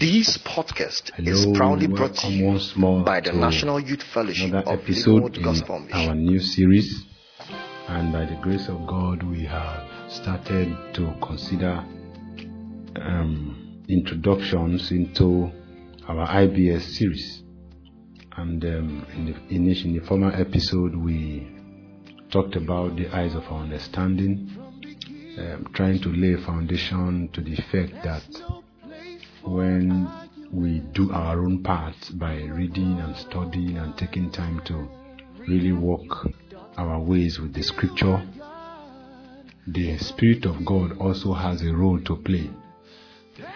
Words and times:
This 0.00 0.38
podcast 0.38 1.12
is 1.18 1.46
proudly 1.54 1.86
brought 1.86 2.14
to 2.16 2.28
you 2.28 2.46
once 2.46 2.74
more 2.74 3.04
by 3.04 3.20
the 3.20 3.32
National 3.32 3.78
Youth 3.78 4.02
Fellowship 4.02 4.48
another 4.48 4.70
of 4.72 4.80
episode 4.80 5.22
Word 5.22 5.36
in 5.36 5.42
Gospel 5.42 5.86
our 5.92 6.14
new 6.14 6.40
series. 6.40 7.04
And 7.88 8.12
by 8.12 8.24
the 8.24 8.36
grace 8.40 8.68
of 8.68 8.86
God, 8.86 9.22
we 9.22 9.44
have 9.44 10.10
started 10.10 10.74
to 10.94 11.14
consider 11.22 11.84
um, 12.96 13.82
introductions 13.88 14.90
into 14.90 15.50
our 16.08 16.26
IBS 16.28 16.82
series. 16.96 17.42
And 18.36 18.64
um, 18.64 19.06
in, 19.14 19.26
the, 19.26 19.54
in, 19.54 19.68
each- 19.68 19.84
in 19.84 19.92
the 19.98 20.06
former 20.06 20.32
episode, 20.32 20.94
we 20.96 21.46
talked 22.30 22.56
about 22.56 22.96
the 22.96 23.08
eyes 23.14 23.34
of 23.34 23.42
our 23.44 23.62
understanding, 23.64 24.48
um, 25.38 25.66
trying 25.74 26.00
to 26.00 26.08
lay 26.08 26.32
a 26.40 26.46
foundation 26.46 27.28
to 27.32 27.40
the 27.42 27.52
effect 27.54 27.92
that 28.04 28.22
when 29.42 30.08
we 30.52 30.80
do 30.92 31.12
our 31.12 31.44
own 31.44 31.62
part 31.62 31.94
by 32.14 32.36
reading 32.44 32.98
and 33.00 33.16
studying 33.16 33.78
and 33.78 33.96
taking 33.96 34.30
time 34.30 34.60
to 34.64 34.88
really 35.48 35.72
walk 35.72 36.28
our 36.76 36.98
ways 36.98 37.38
with 37.38 37.54
the 37.54 37.62
scripture, 37.62 38.26
the 39.66 39.98
Spirit 39.98 40.44
of 40.46 40.64
God 40.64 40.98
also 40.98 41.32
has 41.32 41.62
a 41.62 41.72
role 41.72 42.00
to 42.00 42.16
play 42.16 42.50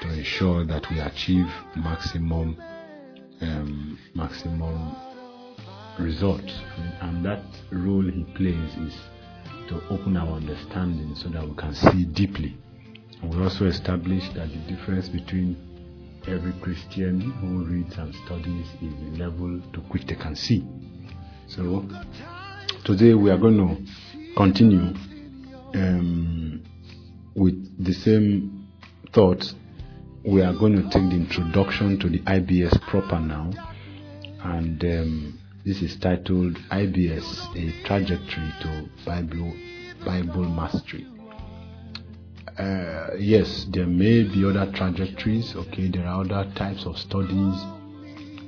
to 0.01 0.09
ensure 0.13 0.65
that 0.65 0.89
we 0.91 1.01
achieve 1.01 1.47
maximum 1.77 2.57
um, 3.41 3.99
maximum 4.15 4.95
results. 5.99 6.53
And 7.01 7.25
that 7.25 7.43
role 7.71 8.03
he 8.03 8.25
plays 8.35 8.77
is 8.77 8.95
to 9.69 9.83
open 9.91 10.17
our 10.17 10.37
understanding 10.37 11.15
so 11.15 11.29
that 11.31 11.47
we 11.47 11.55
can 11.57 11.75
see 11.75 12.05
deeply. 12.05 12.57
And 13.23 13.35
we 13.35 13.43
also 13.43 13.67
established 13.67 14.35
that 14.35 14.49
the 14.49 14.75
difference 14.75 15.09
between 15.09 15.74
every 16.27 16.53
Christian 16.55 17.21
who 17.21 17.65
reads 17.65 17.97
and 17.97 18.15
studies 18.27 18.67
is 18.81 19.19
level 19.19 19.61
to 19.73 19.81
which 19.91 20.07
they 20.07 20.15
can 20.15 20.35
see. 20.35 20.65
So 21.47 21.87
today 22.85 23.15
we 23.15 23.31
are 23.31 23.39
going 23.39 23.59
to 23.59 24.35
continue 24.37 24.95
um, 25.75 26.63
with 27.35 27.85
the 27.85 27.93
same 27.93 28.69
thoughts. 29.13 29.55
We 30.25 30.43
are 30.43 30.55
going 30.55 30.77
to 30.77 30.83
take 30.85 31.11
the 31.11 31.17
introduction 31.17 31.99
to 32.01 32.09
the 32.09 32.21
IBS 32.21 32.81
proper 32.83 33.21
now, 33.21 33.51
and 34.43 34.83
um, 34.83 35.39
this 35.65 35.83
is 35.83 35.97
titled 35.97 36.55
IBS: 36.71 37.55
A 37.57 37.87
Trajectory 37.87 38.53
to 38.63 38.89
Bible 39.05 39.53
Bible 40.05 40.49
Mastery 40.49 41.07
uh, 42.59 43.15
yes, 43.19 43.67
there 43.71 43.87
may 43.87 44.23
be 44.23 44.45
other 44.45 44.71
trajectories. 44.73 45.55
Okay, 45.57 45.89
there 45.89 46.07
are 46.07 46.21
other 46.21 46.51
types 46.55 46.87
of 46.87 46.97
studies. 46.99 47.57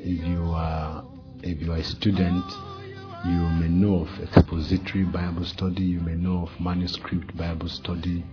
If 0.00 0.24
you 0.24 0.44
are 0.52 1.04
if 1.42 1.60
you 1.60 1.72
are 1.72 1.78
a 1.78 1.84
student, 1.84 2.44
you 3.24 3.40
may 3.58 3.68
know 3.68 4.06
of 4.06 4.20
expository 4.20 5.04
Bible 5.04 5.44
study. 5.44 5.82
You 5.82 6.00
may 6.00 6.14
know 6.14 6.42
of 6.42 6.60
manuscript 6.60 7.36
Bible 7.36 7.68
study. 7.68 8.24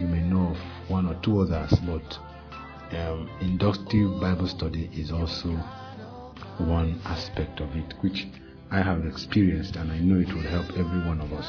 You 0.00 0.06
may 0.06 0.22
know 0.22 0.48
of 0.52 0.90
one 0.90 1.06
or 1.06 1.14
two 1.22 1.40
others, 1.40 1.78
but 1.80 2.18
um, 2.96 3.28
inductive 3.40 4.20
Bible 4.20 4.48
study 4.48 4.88
is 4.94 5.12
also 5.12 5.50
one 6.58 7.00
aspect 7.04 7.60
of 7.60 7.74
it, 7.76 7.92
which 8.00 8.26
I 8.70 8.80
have 8.80 9.04
experienced, 9.04 9.76
and 9.76 9.92
I 9.92 9.98
know 9.98 10.20
it 10.20 10.32
will 10.32 10.42
help 10.42 10.70
every 10.70 11.00
one 11.06 11.20
of 11.20 11.32
us. 11.32 11.46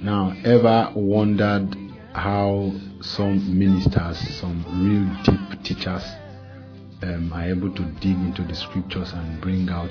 Now, 0.00 0.34
ever 0.44 0.92
wondered 0.94 1.76
how 2.14 2.72
some 3.00 3.58
ministers, 3.58 4.18
some 4.40 4.64
real 4.82 5.24
deep 5.24 5.62
teachers, 5.62 6.04
um, 7.02 7.32
are 7.32 7.44
able 7.44 7.74
to 7.74 7.82
dig 8.00 8.16
into 8.16 8.42
the 8.42 8.54
scriptures 8.54 9.12
and 9.12 9.40
bring 9.40 9.68
out 9.68 9.90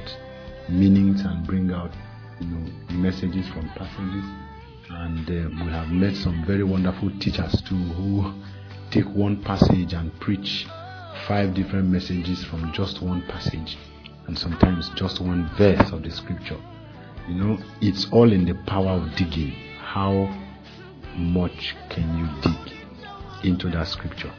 meanings 0.69 1.21
and 1.21 1.45
bring 1.45 1.71
out, 1.71 1.91
you 2.39 2.47
know, 2.47 2.71
messages 2.93 3.47
from 3.49 3.69
passages? 3.75 4.23
And 4.89 5.27
uh, 5.29 5.63
we 5.65 5.71
have 5.71 5.89
met 5.89 6.15
some 6.15 6.45
very 6.45 6.63
wonderful 6.63 7.11
teachers 7.19 7.61
too 7.63 7.75
who 7.75 8.33
take 8.89 9.05
one 9.05 9.41
passage 9.43 9.93
and 9.93 10.17
preach 10.19 10.65
five 11.27 11.53
different 11.53 11.89
messages 11.89 12.43
from 12.45 12.71
just 12.73 13.01
one 13.01 13.21
passage, 13.23 13.77
and 14.27 14.37
sometimes 14.37 14.89
just 14.95 15.19
one 15.19 15.49
verse 15.57 15.91
of 15.91 16.03
the 16.03 16.11
scripture. 16.11 16.59
You 17.27 17.35
know, 17.35 17.57
it's 17.81 18.07
all 18.11 18.31
in 18.31 18.45
the 18.45 18.55
power 18.65 18.91
of 18.91 19.15
digging. 19.15 19.51
How 19.79 20.27
much 21.15 21.75
can 21.89 22.17
you 22.17 22.41
dig 22.41 22.73
into 23.43 23.69
that 23.69 23.87
scripture? 23.87 24.31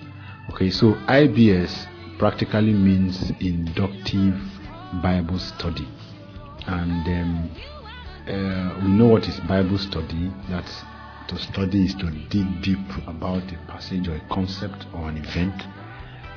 Okay, 0.50 0.70
so 0.70 0.94
IBS 1.08 1.86
practically 2.18 2.72
means 2.72 3.30
inductive 3.40 4.40
Bible 5.02 5.38
study, 5.38 5.88
and 6.66 7.06
um, 7.06 7.50
uh, 8.28 8.80
we 8.82 8.88
know 8.88 9.06
what 9.06 9.28
is 9.28 9.40
Bible 9.40 9.78
study. 9.78 10.30
That's 10.48 10.82
to 11.28 11.38
study 11.38 11.86
is 11.86 11.94
to 11.94 12.10
dig 12.28 12.62
deep 12.62 13.06
about 13.06 13.42
a 13.50 13.58
passage 13.66 14.08
or 14.08 14.16
a 14.16 14.28
concept 14.28 14.86
or 14.94 15.08
an 15.08 15.16
event. 15.16 15.62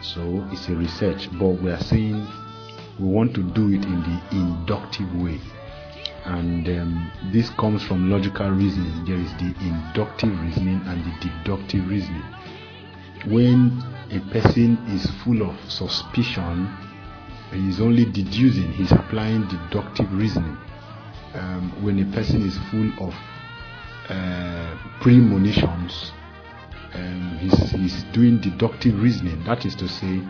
So 0.02 0.48
it's 0.52 0.70
a 0.70 0.76
research, 0.76 1.30
but 1.38 1.62
we 1.62 1.72
are 1.72 1.80
saying 1.80 2.26
we 3.00 3.08
want 3.08 3.34
to 3.36 3.44
do 3.44 3.68
it 3.68 3.84
in 3.84 4.02
the 4.02 4.22
inductive 4.32 5.14
way 5.16 5.40
and 6.28 6.68
um, 6.68 7.12
this 7.32 7.50
comes 7.52 7.82
from 7.84 8.12
logical 8.12 8.50
reasoning. 8.50 9.06
There 9.06 9.16
is 9.16 9.32
the 9.34 9.56
inductive 9.66 10.38
reasoning 10.42 10.82
and 10.86 11.04
the 11.06 11.30
deductive 11.30 11.88
reasoning. 11.88 12.24
When 13.28 13.82
a 14.12 14.20
person 14.32 14.78
is 14.90 15.10
full 15.24 15.42
of 15.42 15.56
suspicion, 15.72 16.68
he 17.52 17.70
is 17.70 17.80
only 17.80 18.06
deducing, 18.06 18.74
he's 18.74 18.92
applying 18.92 19.48
deductive 19.48 20.12
reasoning. 20.12 20.58
Um, 21.34 21.72
when 21.82 22.00
a 22.00 22.14
person 22.14 22.46
is 22.46 22.58
full 22.72 23.08
of 23.08 23.14
uh, 24.10 24.78
premonitions, 25.00 26.12
um, 26.94 27.38
he's, 27.40 27.72
he's 27.72 28.04
doing 28.12 28.42
deductive 28.42 29.02
reasoning. 29.02 29.44
That 29.46 29.66
is 29.66 29.76
to 29.76 29.88
say, 29.88 30.22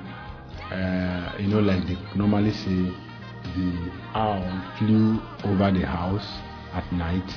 uh, 0.72 1.34
you 1.40 1.48
know, 1.48 1.60
like 1.60 1.88
they 1.88 1.98
normally 2.16 2.52
say, 2.52 2.94
the 3.56 3.92
owl 4.14 4.46
flew 4.78 5.22
over 5.44 5.72
the 5.72 5.86
house 5.86 6.28
at 6.74 6.92
night 6.92 7.28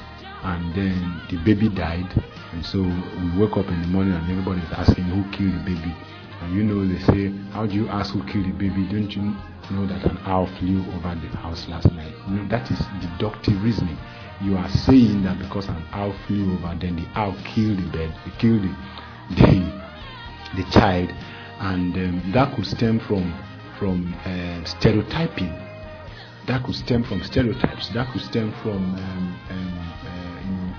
and 0.42 0.74
then 0.74 1.22
the 1.30 1.36
baby 1.44 1.68
died. 1.68 2.08
And 2.52 2.64
so 2.64 2.80
we 2.80 3.38
woke 3.38 3.56
up 3.56 3.68
in 3.68 3.80
the 3.82 3.88
morning 3.88 4.14
and 4.14 4.30
everybody 4.30 4.60
is 4.60 4.72
asking 4.72 5.04
who 5.04 5.22
killed 5.30 5.54
the 5.54 5.64
baby? 5.64 5.94
And 6.40 6.54
you 6.54 6.62
know 6.64 6.86
they 6.86 6.98
say 7.00 7.30
how 7.52 7.66
do 7.66 7.74
you 7.74 7.88
ask 7.88 8.14
who 8.14 8.24
killed 8.24 8.46
the 8.46 8.52
baby? 8.52 8.88
Don't 8.90 9.10
you 9.10 9.22
know 9.70 9.86
that 9.86 10.04
an 10.04 10.18
owl 10.24 10.46
flew 10.58 10.80
over 10.92 11.14
the 11.14 11.28
house 11.36 11.68
last 11.68 11.92
night? 11.92 12.14
You 12.28 12.36
know 12.36 12.48
that 12.48 12.70
is 12.70 12.80
deductive 13.00 13.62
reasoning. 13.62 13.98
You 14.40 14.56
are 14.56 14.68
saying 14.70 15.22
that 15.24 15.38
because 15.38 15.68
an 15.68 15.84
owl 15.92 16.14
flew 16.26 16.54
over 16.54 16.76
then 16.80 16.96
the 16.96 17.06
owl 17.14 17.36
killed 17.44 17.78
the 17.78 17.90
bed 17.92 18.14
it 18.26 18.38
killed 18.38 18.62
the 18.62 18.74
the, 19.36 20.62
the 20.62 20.70
child. 20.70 21.10
And 21.60 21.94
um, 21.94 22.32
that 22.32 22.56
could 22.56 22.66
stem 22.66 23.00
from 23.00 23.34
from 23.78 24.14
uh, 24.24 24.64
stereotyping 24.64 25.69
that 26.46 26.64
could 26.64 26.74
stem 26.74 27.04
from 27.04 27.22
stereotypes. 27.22 27.88
That 27.90 28.12
could 28.12 28.22
stem 28.22 28.52
from 28.62 28.94
um, 28.94 29.40
um, 29.50 30.74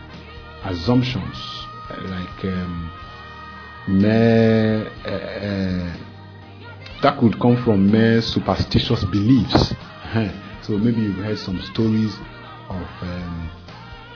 uh, 0.63 0.69
assumptions 0.69 1.37
like 2.05 2.45
um, 2.45 2.91
mere, 3.87 4.87
uh, 5.05 5.09
uh, 5.09 5.97
that 7.01 7.19
could 7.19 7.39
come 7.39 7.61
from 7.63 7.91
mere 7.91 8.21
superstitious 8.21 9.03
beliefs. 9.05 9.73
So 10.63 10.77
maybe 10.77 11.01
you've 11.01 11.15
heard 11.15 11.39
some 11.39 11.59
stories 11.73 12.13
of 12.69 12.85
um, 13.01 13.51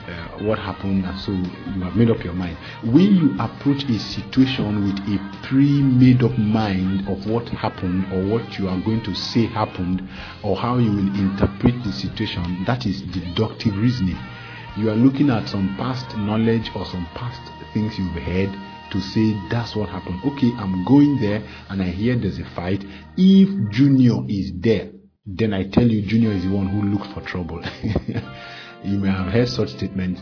uh, 0.08 0.44
what 0.44 0.58
happened, 0.58 1.04
and 1.04 1.20
so 1.20 1.32
you 1.32 1.82
have 1.82 1.96
made 1.96 2.10
up 2.10 2.22
your 2.22 2.32
mind. 2.32 2.56
When 2.84 3.16
you 3.16 3.36
approach 3.40 3.84
a 3.84 3.98
situation 3.98 4.84
with 4.84 4.98
a 5.08 5.46
pre-made 5.46 6.22
up 6.22 6.36
mind 6.38 7.08
of 7.08 7.26
what 7.26 7.48
happened 7.48 8.12
or 8.12 8.24
what 8.24 8.58
you 8.58 8.68
are 8.68 8.80
going 8.80 9.02
to 9.04 9.14
say 9.14 9.46
happened 9.46 10.08
or 10.42 10.56
how 10.56 10.78
you 10.78 10.90
will 10.90 11.14
interpret 11.18 11.82
the 11.82 11.92
situation, 11.92 12.64
that 12.66 12.86
is 12.86 13.02
deductive 13.02 13.76
reasoning. 13.76 14.18
You 14.76 14.90
are 14.90 14.96
looking 14.96 15.30
at 15.30 15.48
some 15.48 15.74
past 15.76 16.16
knowledge 16.18 16.70
or 16.74 16.84
some 16.86 17.06
past 17.14 17.40
things 17.72 17.98
you've 17.98 18.22
heard 18.22 18.54
to 18.90 19.00
say 19.00 19.34
that's 19.50 19.74
what 19.74 19.88
happened. 19.88 20.20
Okay, 20.24 20.52
I'm 20.56 20.84
going 20.84 21.20
there 21.20 21.42
and 21.68 21.82
I 21.82 21.86
hear 21.86 22.16
there's 22.16 22.38
a 22.38 22.44
fight. 22.50 22.84
If 23.16 23.70
Junior 23.70 24.24
is 24.28 24.52
there, 24.54 24.90
then 25.26 25.52
I 25.52 25.64
tell 25.68 25.86
you 25.86 26.02
Junior 26.02 26.30
is 26.30 26.44
the 26.44 26.50
one 26.50 26.68
who 26.68 26.82
looked 26.82 27.12
for 27.12 27.20
trouble. 27.22 27.62
you 28.86 28.98
may 28.98 29.08
have 29.08 29.32
heard 29.32 29.48
such 29.48 29.70
statements. 29.70 30.20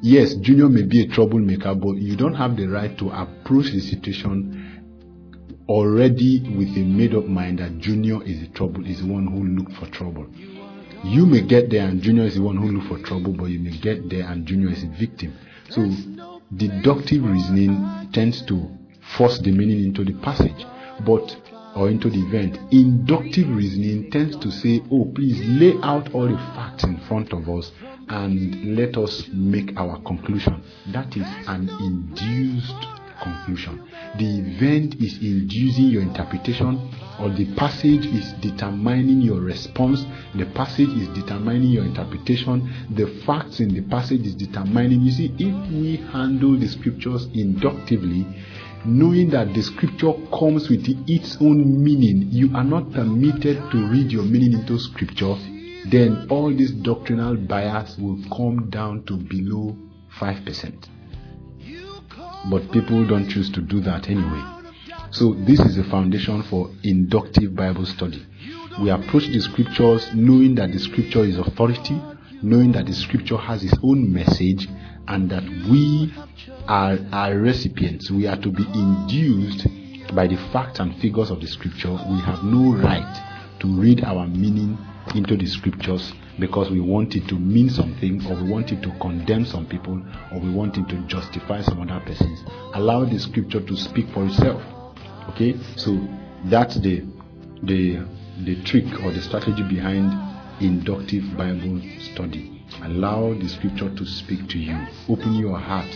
Yes, 0.00 0.34
Junior 0.34 0.68
may 0.68 0.82
be 0.82 1.02
a 1.02 1.08
troublemaker, 1.08 1.74
but 1.74 1.96
you 1.96 2.16
don't 2.16 2.34
have 2.34 2.56
the 2.56 2.66
right 2.66 2.96
to 2.98 3.10
approach 3.10 3.70
the 3.70 3.80
situation 3.80 4.72
already 5.68 6.40
with 6.56 6.76
a 6.76 6.82
made 6.82 7.14
up 7.14 7.26
mind 7.26 7.60
that 7.60 7.78
Junior 7.78 8.22
is 8.24 8.40
the 8.40 8.48
trouble, 8.48 8.84
is 8.86 9.00
the 9.00 9.06
one 9.06 9.26
who 9.26 9.44
looked 9.44 9.72
for 9.74 9.86
trouble. 9.86 10.26
You 11.04 11.26
may 11.26 11.42
get 11.42 11.70
there 11.70 11.86
and 11.86 12.02
Junior 12.02 12.24
is 12.24 12.36
the 12.36 12.42
one 12.42 12.56
who 12.56 12.72
looked 12.72 12.88
for 12.88 12.98
trouble, 12.98 13.32
but 13.32 13.46
you 13.46 13.58
may 13.58 13.76
get 13.78 14.08
there 14.08 14.26
and 14.28 14.46
Junior 14.46 14.70
is 14.70 14.82
a 14.82 14.88
victim. 14.88 15.34
So 15.70 15.88
deductive 16.56 17.24
reasoning 17.24 18.08
tends 18.12 18.42
to 18.46 18.68
force 19.16 19.38
the 19.38 19.52
meaning 19.52 19.84
into 19.84 20.04
the 20.04 20.14
passage. 20.20 20.66
But 21.04 21.36
or 21.74 21.88
into 21.88 22.10
the 22.10 22.20
event. 22.20 22.58
Inductive 22.72 23.48
reasoning 23.48 24.10
tends 24.10 24.36
to 24.36 24.50
say, 24.50 24.82
oh, 24.90 25.10
please 25.14 25.40
lay 25.60 25.74
out 25.82 26.12
all 26.14 26.28
the 26.28 26.36
facts 26.36 26.84
in 26.84 26.98
front 27.00 27.32
of 27.32 27.48
us 27.48 27.70
and 28.08 28.76
let 28.76 28.96
us 28.96 29.28
make 29.32 29.76
our 29.76 30.00
conclusion. 30.02 30.62
That 30.92 31.16
is 31.16 31.26
an 31.46 31.68
induced 31.80 32.74
conclusion. 33.22 33.88
The 34.18 34.40
event 34.40 34.96
is 34.96 35.18
inducing 35.18 35.86
your 35.86 36.02
interpretation, 36.02 36.90
or 37.20 37.30
the 37.30 37.54
passage 37.54 38.04
is 38.06 38.32
determining 38.34 39.20
your 39.20 39.40
response. 39.40 40.04
The 40.34 40.46
passage 40.46 40.88
is 40.88 41.08
determining 41.08 41.70
your 41.70 41.84
interpretation. 41.84 42.68
The 42.90 43.06
facts 43.24 43.60
in 43.60 43.72
the 43.72 43.82
passage 43.82 44.26
is 44.26 44.34
determining. 44.34 45.02
You 45.02 45.12
see, 45.12 45.34
if 45.38 45.72
we 45.72 45.96
handle 46.10 46.58
the 46.58 46.66
scriptures 46.66 47.26
inductively, 47.32 48.26
knowing 48.84 49.30
that 49.30 49.54
the 49.54 49.62
scripture 49.62 50.12
comes 50.36 50.68
with 50.68 50.86
its 51.08 51.36
own 51.40 51.82
meaning, 51.82 52.28
you 52.30 52.54
are 52.54 52.64
not 52.64 52.90
permitted 52.92 53.56
to 53.70 53.86
read 53.88 54.10
your 54.10 54.24
meaning 54.24 54.54
into 54.54 54.78
scripture, 54.78 55.34
then 55.90 56.26
all 56.30 56.52
this 56.52 56.70
doctrinal 56.70 57.36
bias 57.36 57.96
will 57.98 58.18
come 58.36 58.68
down 58.70 59.04
to 59.04 59.16
below 59.16 59.76
5%. 60.18 60.88
But 62.50 62.72
people 62.72 63.06
don't 63.06 63.28
choose 63.28 63.50
to 63.50 63.60
do 63.60 63.80
that 63.80 64.08
anyway. 64.08 64.42
So, 65.10 65.34
this 65.34 65.60
is 65.60 65.76
the 65.76 65.84
foundation 65.84 66.42
for 66.44 66.70
inductive 66.82 67.54
Bible 67.54 67.86
study. 67.86 68.26
We 68.80 68.90
approach 68.90 69.26
the 69.26 69.40
scriptures 69.40 70.08
knowing 70.14 70.54
that 70.56 70.72
the 70.72 70.78
scripture 70.78 71.22
is 71.24 71.38
authority, 71.38 72.00
knowing 72.42 72.72
that 72.72 72.86
the 72.86 72.94
scripture 72.94 73.36
has 73.36 73.62
its 73.62 73.74
own 73.82 74.12
message, 74.12 74.68
and 75.08 75.30
that 75.30 75.44
we 75.70 76.12
are, 76.68 76.98
are 77.12 77.36
recipients. 77.36 78.10
We 78.10 78.26
are 78.26 78.36
to 78.36 78.50
be 78.50 78.64
induced 78.74 79.66
by 80.14 80.26
the 80.26 80.36
facts 80.52 80.80
and 80.80 80.94
figures 81.00 81.30
of 81.30 81.40
the 81.40 81.46
scripture. 81.46 81.90
We 81.90 82.20
have 82.20 82.44
no 82.44 82.74
right 82.74 83.58
to 83.60 83.66
read 83.66 84.04
our 84.04 84.26
meaning 84.26 84.78
into 85.14 85.36
the 85.36 85.46
scriptures 85.46 86.12
because 86.38 86.70
we 86.70 86.80
want 86.80 87.14
it 87.14 87.28
to 87.28 87.34
mean 87.34 87.68
something 87.68 88.24
or 88.26 88.36
we 88.36 88.48
want 88.48 88.72
it 88.72 88.82
to 88.82 88.90
condemn 89.00 89.44
some 89.44 89.66
people 89.66 90.02
or 90.32 90.40
we 90.40 90.50
want 90.50 90.76
it 90.78 90.88
to 90.88 90.96
justify 91.06 91.62
some 91.62 91.80
other 91.82 92.04
persons. 92.04 92.44
Allow 92.74 93.04
the 93.04 93.18
scripture 93.18 93.60
to 93.60 93.76
speak 93.76 94.08
for 94.10 94.24
itself. 94.26 94.62
Okay? 95.30 95.56
So 95.76 95.98
that's 96.44 96.76
the 96.76 97.04
the 97.62 98.04
the 98.44 98.62
trick 98.64 98.86
or 99.04 99.12
the 99.12 99.20
strategy 99.20 99.62
behind 99.62 100.12
inductive 100.60 101.24
Bible 101.36 101.80
study. 102.00 102.61
Allow 102.82 103.34
the 103.34 103.48
scripture 103.48 103.94
to 103.94 104.06
speak 104.06 104.48
to 104.48 104.58
you. 104.58 104.78
Open 105.08 105.34
your 105.34 105.58
heart. 105.58 105.88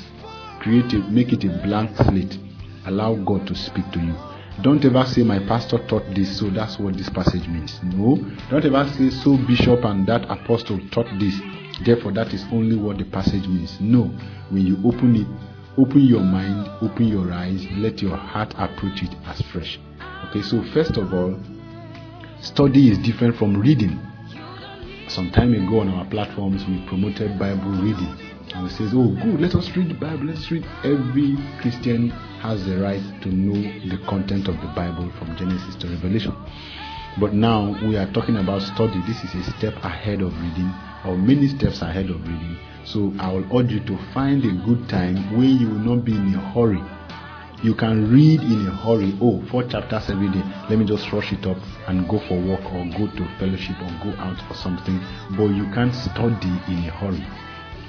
Create 0.61 0.93
it, 0.93 1.09
make 1.11 1.33
it 1.33 1.45
a 1.45 1.49
blank 1.65 1.97
slate. 1.97 2.39
Allow 2.87 3.15
God 3.17 3.47
to 3.47 3.55
speak 3.55 3.91
to 3.93 4.01
you. 4.01 4.15
Don't 4.63 4.85
ever 4.85 5.05
say 5.05 5.23
my 5.23 5.39
pastor 5.41 5.79
taught 5.87 6.05
this, 6.15 6.39
so 6.39 6.49
that's 6.49 6.79
what 6.79 6.97
this 6.97 7.11
passage 7.11 7.47
means. 7.47 7.79
No. 7.83 8.17
Don't 8.51 8.65
ever 8.65 8.89
say 8.95 9.11
so 9.11 9.37
bishop 9.37 9.85
and 9.85 10.07
that 10.07 10.25
apostle 10.31 10.81
taught 10.91 11.07
this, 11.19 11.39
therefore 11.85 12.13
that 12.13 12.33
is 12.33 12.45
only 12.53 12.77
what 12.77 12.99
the 12.99 13.05
passage 13.05 13.47
means. 13.47 13.79
No. 13.81 14.05
When 14.51 14.67
you 14.67 14.79
open 14.85 15.17
it, 15.17 15.27
open 15.77 16.01
your 16.01 16.23
mind, 16.23 16.69
open 16.81 17.07
your 17.07 17.33
eyes, 17.33 17.67
let 17.73 18.01
your 18.01 18.17
heart 18.17 18.55
approach 18.57 19.03
it 19.03 19.15
as 19.27 19.43
fresh. 19.43 19.79
Okay, 20.31 20.43
so 20.43 20.63
first 20.73 20.97
of 20.97 21.13
all, 21.13 21.39
study 22.41 22.91
is 22.91 22.99
different 22.99 23.37
from 23.37 23.61
reading. 23.61 24.01
Some 25.09 25.31
time 25.31 25.55
ago 25.55 25.81
on 25.81 25.89
our 25.89 26.05
platforms, 26.07 26.67
we 26.67 26.85
promoted 26.89 27.39
Bible 27.39 27.71
reading. 27.71 28.19
And 28.55 28.65
we 28.65 28.71
says, 28.71 28.91
oh, 28.93 29.15
good, 29.23 29.41
let 29.41 29.55
us 29.55 29.75
read 29.77 29.89
the 29.89 29.95
Bible. 29.95 30.27
Let's 30.27 30.51
read. 30.51 30.67
Every 30.83 31.37
Christian 31.61 32.11
has 32.41 32.67
the 32.67 32.79
right 32.79 33.03
to 33.23 33.29
know 33.29 33.55
the 33.89 34.05
content 34.07 34.49
of 34.49 34.57
the 34.57 34.67
Bible 34.75 35.11
from 35.19 35.37
Genesis 35.37 35.77
to 35.77 35.89
Revelation. 35.89 36.35
But 37.21 37.35
now 37.35 37.79
we 37.87 37.97
are 37.97 38.13
talking 38.13 38.37
about 38.37 38.63
study. 38.63 39.01
This 39.07 39.23
is 39.25 39.35
a 39.47 39.53
step 39.59 39.75
ahead 39.85 40.23
of 40.23 40.33
reading, 40.41 40.73
or 41.05 41.17
many 41.17 41.49
steps 41.49 41.83
ahead 41.83 42.11
of 42.11 42.21
reading. 42.21 42.59
So 42.85 43.13
I 43.19 43.33
will 43.33 43.59
urge 43.59 43.73
you 43.73 43.81
to 43.81 43.99
find 44.13 44.45
a 44.45 44.67
good 44.67 44.89
time 44.89 45.37
where 45.37 45.47
you 45.47 45.69
will 45.69 45.97
not 45.97 46.05
be 46.05 46.15
in 46.17 46.35
a 46.35 46.53
hurry. 46.53 46.83
You 47.63 47.75
can 47.75 48.11
read 48.13 48.41
in 48.41 48.67
a 48.67 48.71
hurry. 48.71 49.17
Oh, 49.21 49.43
four 49.51 49.65
chapters 49.65 50.11
every 50.11 50.29
day. 50.29 50.43
Let 50.69 50.79
me 50.79 50.85
just 50.85 51.11
rush 51.13 51.33
it 51.33 51.47
up 51.47 51.57
and 51.89 52.09
go 52.09 52.19
for 52.29 52.39
work 52.41 52.65
or 52.73 52.85
go 52.97 53.07
to 53.17 53.39
fellowship 53.39 53.77
or 53.81 53.91
go 54.05 54.19
out 54.21 54.37
for 54.47 54.55
something. 54.55 55.01
But 55.31 55.49
you 55.49 55.65
can't 55.73 55.95
study 55.95 56.53
in 56.69 56.85
a 56.85 56.93
hurry. 56.93 57.25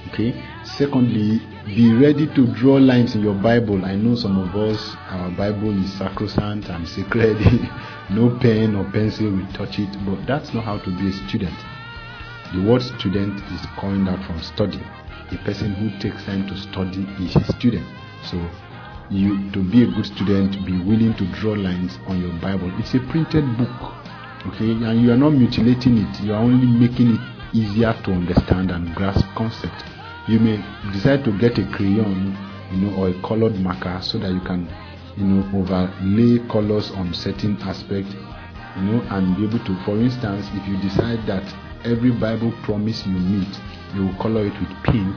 Okay. 0.07 0.41
Secondly, 0.63 1.41
be 1.65 1.93
ready 1.93 2.27
to 2.27 2.47
draw 2.53 2.75
lines 2.75 3.15
in 3.15 3.21
your 3.21 3.33
Bible. 3.35 3.83
I 3.83 3.95
know 3.95 4.15
some 4.15 4.39
of 4.39 4.55
us, 4.55 4.95
our 5.09 5.31
Bible 5.31 5.83
is 5.83 5.91
sacrosanct 5.93 6.69
and 6.69 6.87
sacred. 6.87 7.37
no 8.09 8.37
pen 8.39 8.75
or 8.75 8.89
pencil 8.91 9.29
will 9.29 9.51
touch 9.51 9.79
it. 9.79 9.89
But 10.05 10.25
that's 10.25 10.53
not 10.53 10.63
how 10.63 10.77
to 10.77 10.97
be 10.97 11.09
a 11.09 11.13
student. 11.27 11.55
The 12.53 12.63
word 12.63 12.81
student 12.81 13.43
is 13.51 13.65
coined 13.77 14.07
out 14.07 14.23
from 14.25 14.41
study. 14.41 14.81
A 15.31 15.37
person 15.43 15.73
who 15.73 15.89
takes 15.99 16.23
time 16.23 16.47
to 16.47 16.57
study 16.57 17.05
is 17.19 17.35
a 17.35 17.43
student. 17.51 17.85
So, 18.23 18.37
you 19.09 19.49
to 19.51 19.63
be 19.63 19.83
a 19.83 19.87
good 19.87 20.05
student, 20.05 20.65
be 20.65 20.81
willing 20.83 21.13
to 21.15 21.25
draw 21.33 21.53
lines 21.53 21.97
on 22.07 22.21
your 22.21 22.33
Bible. 22.41 22.71
It's 22.79 22.93
a 22.93 22.99
printed 22.99 23.45
book, 23.57 23.93
okay, 24.47 24.71
and 24.71 25.01
you 25.01 25.11
are 25.11 25.17
not 25.17 25.31
mutilating 25.31 25.97
it. 25.97 26.19
You 26.21 26.33
are 26.33 26.41
only 26.41 26.67
making 26.67 27.15
it 27.15 27.21
easier 27.53 27.93
to 28.03 28.11
understand 28.11 28.71
and 28.71 28.93
grasp 28.95 29.25
concept. 29.35 29.83
You 30.27 30.39
may 30.39 30.57
decide 30.91 31.23
to 31.23 31.37
get 31.37 31.57
a 31.57 31.65
crayon, 31.71 32.35
you 32.71 32.77
know, 32.77 32.97
or 32.97 33.09
a 33.09 33.21
colored 33.21 33.55
marker 33.59 33.99
so 34.01 34.17
that 34.19 34.31
you 34.31 34.41
can, 34.41 34.67
you 35.15 35.23
know, 35.23 35.57
overlay 35.57 36.45
colors 36.49 36.91
on 36.91 37.13
certain 37.13 37.57
aspects, 37.61 38.13
you 38.75 38.83
know, 38.83 39.01
and 39.11 39.37
be 39.37 39.45
able 39.45 39.63
to. 39.65 39.83
For 39.85 39.97
instance, 39.97 40.47
if 40.53 40.67
you 40.67 40.77
decide 40.81 41.25
that 41.27 41.43
every 41.85 42.11
Bible 42.11 42.51
promise 42.63 43.05
you 43.05 43.13
meet, 43.13 43.47
you 43.95 44.05
will 44.07 44.15
color 44.15 44.45
it 44.45 44.59
with 44.59 44.69
pink, 44.83 45.15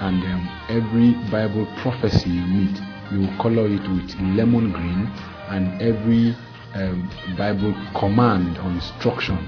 and 0.00 0.22
um, 0.24 0.48
every 0.68 1.12
Bible 1.30 1.66
prophecy 1.82 2.30
you 2.30 2.46
meet, 2.46 2.80
you 3.12 3.28
color 3.38 3.66
it 3.66 3.82
with 3.88 4.14
lemon 4.36 4.72
green, 4.72 5.06
and 5.48 5.80
every 5.82 6.36
um, 6.74 7.10
Bible 7.36 7.74
command 7.98 8.58
or 8.58 8.70
instruction 8.70 9.38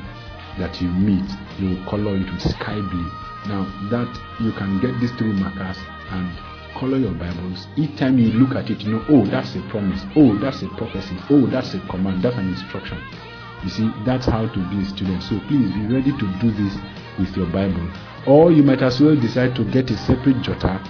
that 0.59 0.81
you 0.81 0.88
meet, 0.88 1.29
you 1.59 1.82
color 1.87 2.17
it 2.17 2.31
with 2.31 2.43
sky 2.43 2.81
blue. 2.81 3.11
Now 3.47 3.64
that 3.91 4.11
you 4.41 4.53
can 4.53 4.81
get 4.81 4.99
these 5.00 5.12
three 5.12 5.32
markers 5.32 5.79
and 6.11 6.31
color 6.75 6.99
your 6.99 7.14
Bibles, 7.14 7.67
each 7.76 7.97
time 7.99 8.19
you 8.19 8.32
look 8.32 8.56
at 8.56 8.70
it, 8.70 8.81
you 8.82 8.93
know, 8.93 9.05
oh, 9.09 9.25
that's 9.26 9.55
a 9.56 9.61
promise, 9.69 10.03
oh, 10.17 10.38
that's 10.38 10.62
a 10.62 10.69
prophecy, 10.69 11.17
oh, 11.31 11.47
that's 11.47 11.75
a 11.75 11.81
command, 11.88 12.23
that's 12.23 12.37
an 12.37 12.49
instruction. 12.49 12.99
You 13.62 13.69
see, 13.70 13.91
that's 14.05 14.26
how 14.26 14.49
to 14.49 14.71
be 14.71 14.83
a 14.83 14.85
student. 14.85 15.23
So 15.23 15.38
please 15.47 15.73
be 15.73 15.87
ready 15.87 16.11
to 16.11 16.38
do 16.40 16.50
this 16.50 16.75
with 17.19 17.37
your 17.37 17.47
Bible. 17.47 17.88
Or 18.26 18.50
you 18.50 18.62
might 18.62 18.83
as 18.83 19.00
well 19.00 19.14
decide 19.14 19.54
to 19.57 19.64
get 19.64 19.90
a 19.90 19.97
separate 19.97 20.37
jotter 20.38 20.83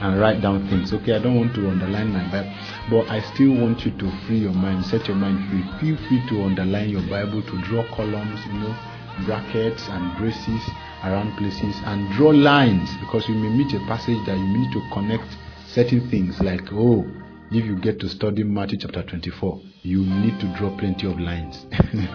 and 0.00 0.20
write 0.20 0.40
down 0.42 0.68
things. 0.68 0.92
Okay, 0.92 1.14
I 1.14 1.18
don't 1.18 1.36
want 1.36 1.54
to 1.54 1.68
underline 1.68 2.12
my 2.12 2.24
Bible, 2.30 2.52
but 2.90 3.08
I 3.08 3.20
still 3.34 3.54
want 3.54 3.84
you 3.84 3.92
to 3.92 4.10
free 4.26 4.38
your 4.38 4.52
mind, 4.52 4.84
set 4.86 5.08
your 5.08 5.16
mind 5.16 5.48
free. 5.48 5.64
Feel 5.80 5.96
free 6.08 6.22
to 6.28 6.44
underline 6.44 6.90
your 6.90 7.06
Bible, 7.08 7.42
to 7.42 7.62
draw 7.62 7.84
columns, 7.94 8.44
you 8.46 8.52
know, 8.54 8.76
brackets 9.24 9.88
and 9.88 10.16
braces 10.18 10.62
around 11.04 11.36
places, 11.36 11.74
and 11.84 12.12
draw 12.14 12.30
lines 12.30 12.90
because 13.00 13.28
you 13.28 13.34
may 13.34 13.48
meet 13.48 13.72
a 13.74 13.80
passage 13.86 14.18
that 14.26 14.36
you 14.36 14.46
need 14.46 14.72
to 14.72 14.82
connect 14.92 15.36
certain 15.66 16.08
things 16.10 16.40
like, 16.40 16.72
oh, 16.72 17.04
if 17.50 17.64
you 17.64 17.76
get 17.76 18.00
to 18.00 18.08
study 18.08 18.42
Matthew 18.42 18.78
chapter 18.78 19.02
24, 19.02 19.60
you 19.82 20.00
need 20.04 20.38
to 20.40 20.52
draw 20.56 20.76
plenty 20.76 21.06
of 21.06 21.18
lines. 21.18 21.66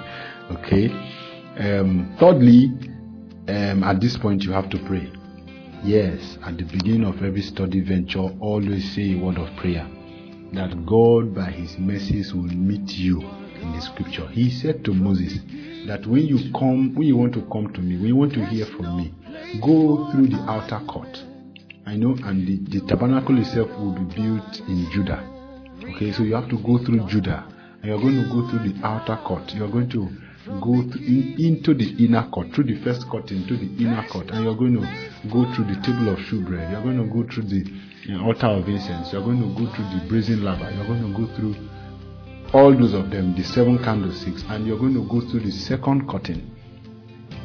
okay. 0.52 0.90
Um, 1.58 2.16
thirdly, 2.20 2.72
um, 3.48 3.84
at 3.84 4.02
this 4.02 4.18
point, 4.18 4.44
you 4.44 4.52
have 4.52 4.70
to 4.70 4.78
pray. 4.86 5.12
Yes, 5.84 6.38
at 6.46 6.58
the 6.60 6.64
beginning 6.64 7.06
of 7.06 7.24
every 7.24 7.42
study 7.42 7.80
venture, 7.80 8.20
always 8.40 8.94
say 8.94 9.14
a 9.14 9.18
word 9.18 9.40
of 9.40 9.56
prayer 9.56 9.88
that 10.54 10.86
God, 10.86 11.34
by 11.34 11.50
His 11.50 11.76
mercies, 11.80 12.36
will 12.36 12.44
meet 12.44 12.96
you 12.98 13.22
in 13.60 13.72
the 13.72 13.82
scripture. 13.82 14.28
He 14.28 14.52
said 14.52 14.86
to 14.86 14.94
Moses 14.94 15.40
that 15.88 16.06
when 16.06 16.28
you 16.28 16.52
come, 16.52 16.94
when 16.94 17.08
you 17.08 17.18
want 17.18 17.34
to 17.34 17.42
come 17.52 17.74
to 17.74 17.82
me, 17.82 17.96
when 17.96 18.06
you 18.06 18.16
want 18.16 18.34
to 18.34 18.46
hear 18.46 18.68
from 18.68 18.96
me, 18.96 19.14
go 19.60 20.12
through 20.12 20.28
the 20.28 20.38
outer 20.48 20.86
court. 20.86 21.24
I 21.88 21.96
know, 21.96 22.16
and 22.26 22.48
the, 22.48 22.80
the 22.80 22.86
tabernacle 22.86 23.40
itself 23.40 23.70
will 23.80 23.94
be 23.94 24.16
built 24.16 24.60
in 24.68 24.88
Judah. 24.92 25.28
Okay, 25.96 26.12
so 26.12 26.22
you 26.22 26.36
have 26.36 26.50
to 26.50 26.60
go 26.60 26.78
through 26.78 27.08
Judah, 27.08 27.48
and 27.82 27.86
you're 27.86 28.00
going 28.00 28.22
to 28.22 28.30
go 28.30 28.48
through 28.50 28.72
the 28.72 28.86
outer 28.86 29.18
court. 29.24 29.52
You're 29.56 29.68
going 29.72 29.90
to 29.90 30.10
go 30.62 30.74
in, 30.74 31.36
into 31.40 31.74
the 31.74 32.06
inner 32.06 32.30
court, 32.30 32.54
through 32.54 32.66
the 32.66 32.84
first 32.84 33.10
court 33.10 33.32
into 33.32 33.58
the 33.58 33.84
inner 33.84 34.06
court, 34.10 34.30
and 34.30 34.44
you're 34.44 34.56
going 34.56 34.76
to 34.80 35.11
go 35.30 35.52
through 35.54 35.66
the 35.66 35.82
table 35.82 36.10
of 36.10 36.20
shewbread. 36.20 36.72
You're 36.72 36.82
going 36.82 36.98
to 36.98 37.06
go 37.14 37.28
through 37.32 37.44
the 37.44 37.70
you 38.04 38.18
know, 38.18 38.26
altar 38.26 38.48
of 38.48 38.68
incense. 38.68 39.14
You're 39.14 39.24
going 39.24 39.42
to 39.42 39.60
go 39.60 39.72
through 39.74 39.86
the 39.86 40.06
brazen 40.08 40.44
laver. 40.44 40.72
You're 40.72 40.88
going 40.88 41.14
to 41.14 41.26
go 41.26 41.36
through 41.36 41.56
all 42.54 42.72
those 42.74 42.94
of 42.94 43.12
them, 43.12 43.36
the 43.36 43.44
seven 43.44 43.78
candlesticks, 43.78 44.44
and 44.50 44.66
you're 44.66 44.80
going 44.80 44.94
to 44.96 45.08
go 45.08 45.22
through 45.22 45.42
the 45.42 45.52
second 45.52 46.10
curtain 46.10 46.52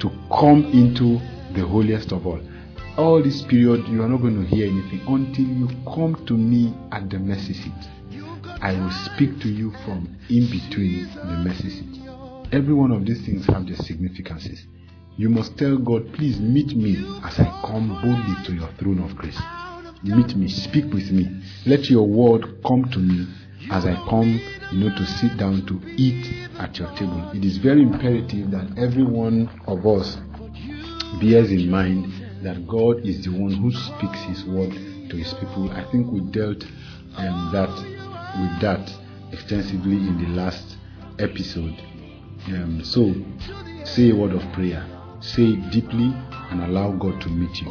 to 0.01 0.11
come 0.37 0.65
into 0.73 1.21
the 1.55 1.67
holiest 1.67 2.13
of 2.13 2.27
all. 2.27 2.41
All 2.97 3.23
this 3.23 3.43
period, 3.43 3.87
you 3.89 4.03
are 4.03 4.09
not 4.09 4.23
going 4.23 4.43
to 4.43 4.47
hear 4.49 4.69
anything 4.69 5.01
until 5.07 5.45
you 5.45 5.69
come 5.85 6.25
to 6.27 6.33
me 6.35 6.75
at 6.93 7.11
the 7.11 7.19
mercy 7.19 7.53
seat. 7.53 7.73
I 8.63 8.73
will 8.73 8.91
speak 8.91 9.39
to 9.41 9.49
you 9.49 9.71
from 9.85 10.17
in 10.31 10.51
between 10.51 11.09
the 11.15 11.43
mercy 11.45 11.71
seat. 11.71 12.01
Every 12.53 12.75
one 12.75 12.91
of 12.91 13.05
these 13.05 13.25
things 13.25 13.47
have 13.47 13.67
their 13.67 13.77
significances. 13.77 14.67
You 15.19 15.31
must 15.31 15.57
tell 15.57 15.79
God, 15.79 16.13
please 16.13 16.39
meet 16.39 16.77
me 16.77 16.97
as 17.25 17.41
I 17.41 17.45
come 17.65 17.89
boldly 17.89 18.45
to 18.45 18.53
your 18.53 18.69
throne 18.79 19.03
of 19.03 19.17
grace. 19.17 19.41
Meet 20.03 20.37
me, 20.37 20.47
speak 20.49 20.93
with 20.93 21.11
me. 21.11 21.43
Let 21.65 21.89
your 21.89 22.07
word 22.07 22.63
come 22.67 22.85
to 22.91 22.99
me 22.99 23.27
as 23.71 23.87
I 23.87 23.95
come, 24.11 24.39
you 24.73 24.79
know, 24.79 24.95
to 24.95 25.07
sit 25.07 25.39
down 25.39 25.65
to 25.67 25.81
eat 25.97 26.49
at 26.59 26.79
your 26.79 26.91
table. 26.97 27.31
It 27.35 27.45
is 27.47 27.57
very 27.57 27.83
imperative 27.83 28.51
that 28.51 28.77
every 28.77 29.05
one 29.05 29.49
of 29.67 29.87
us 29.87 30.19
bears 31.19 31.51
in 31.51 31.71
mind 31.71 32.13
that 32.43 32.67
God 32.69 33.01
is 33.07 33.25
the 33.25 33.31
one 33.31 33.53
who 33.55 33.73
speaks 33.73 34.21
His 34.25 34.45
word 34.45 34.73
to 34.73 35.17
His 35.17 35.33
people. 35.35 35.71
I 35.71 35.91
think 35.91 36.13
we 36.13 36.21
dealt 36.21 36.63
um, 37.17 37.51
that 37.53 37.71
with 38.39 38.61
that 38.61 38.93
extensively 39.33 39.97
in 39.97 40.19
the 40.19 40.29
last 40.41 40.77
episode. 41.19 41.75
Um, 42.49 42.83
so, 42.85 43.15
say 43.85 44.11
a 44.11 44.15
word 44.15 44.33
of 44.33 44.43
prayer, 44.53 44.87
say 45.27 45.43
it 45.43 45.71
deeply, 45.71 46.15
and 46.51 46.63
allow 46.63 46.93
God 46.93 47.21
to 47.23 47.29
meet 47.29 47.61
you. 47.61 47.71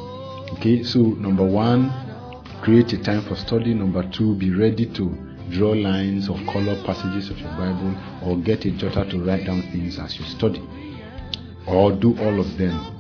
Okay, 0.53 0.83
so 0.83 0.99
number 0.99 1.45
one, 1.45 1.91
create 2.61 2.93
a 2.93 3.01
time 3.01 3.21
for 3.21 3.35
study. 3.35 3.73
Number 3.73 4.03
two, 4.11 4.35
be 4.35 4.53
ready 4.53 4.85
to 4.93 5.09
draw 5.49 5.71
lines 5.71 6.27
or 6.29 6.37
color 6.51 6.75
passages 6.85 7.29
of 7.29 7.39
your 7.39 7.51
Bible, 7.51 7.95
or 8.23 8.37
get 8.37 8.65
a 8.65 8.71
jotter 8.71 9.09
to 9.09 9.23
write 9.23 9.45
down 9.45 9.61
things 9.71 9.97
as 9.99 10.19
you 10.19 10.25
study, 10.25 10.61
or 11.67 11.91
do 11.91 12.17
all 12.19 12.39
of 12.39 12.57
them 12.57 12.95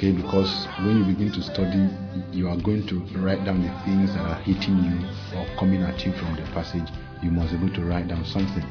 okay 0.00 0.12
because 0.12 0.66
when 0.78 0.96
you 0.96 1.04
begin 1.04 1.30
to 1.30 1.42
study 1.42 1.86
you 2.32 2.48
are 2.48 2.56
going 2.56 2.86
to 2.86 3.00
write 3.18 3.44
down 3.44 3.60
the 3.60 3.84
things 3.84 4.10
that 4.14 4.24
are 4.24 4.40
hitting 4.42 4.82
you 4.82 5.38
or 5.38 5.46
coming 5.58 5.82
at 5.82 6.06
you 6.06 6.12
from 6.12 6.34
the 6.36 6.42
passage 6.52 6.88
you 7.22 7.30
must 7.30 7.50
be 7.50 7.58
able 7.58 7.74
to 7.74 7.84
write 7.84 8.08
down 8.08 8.24
something 8.24 8.64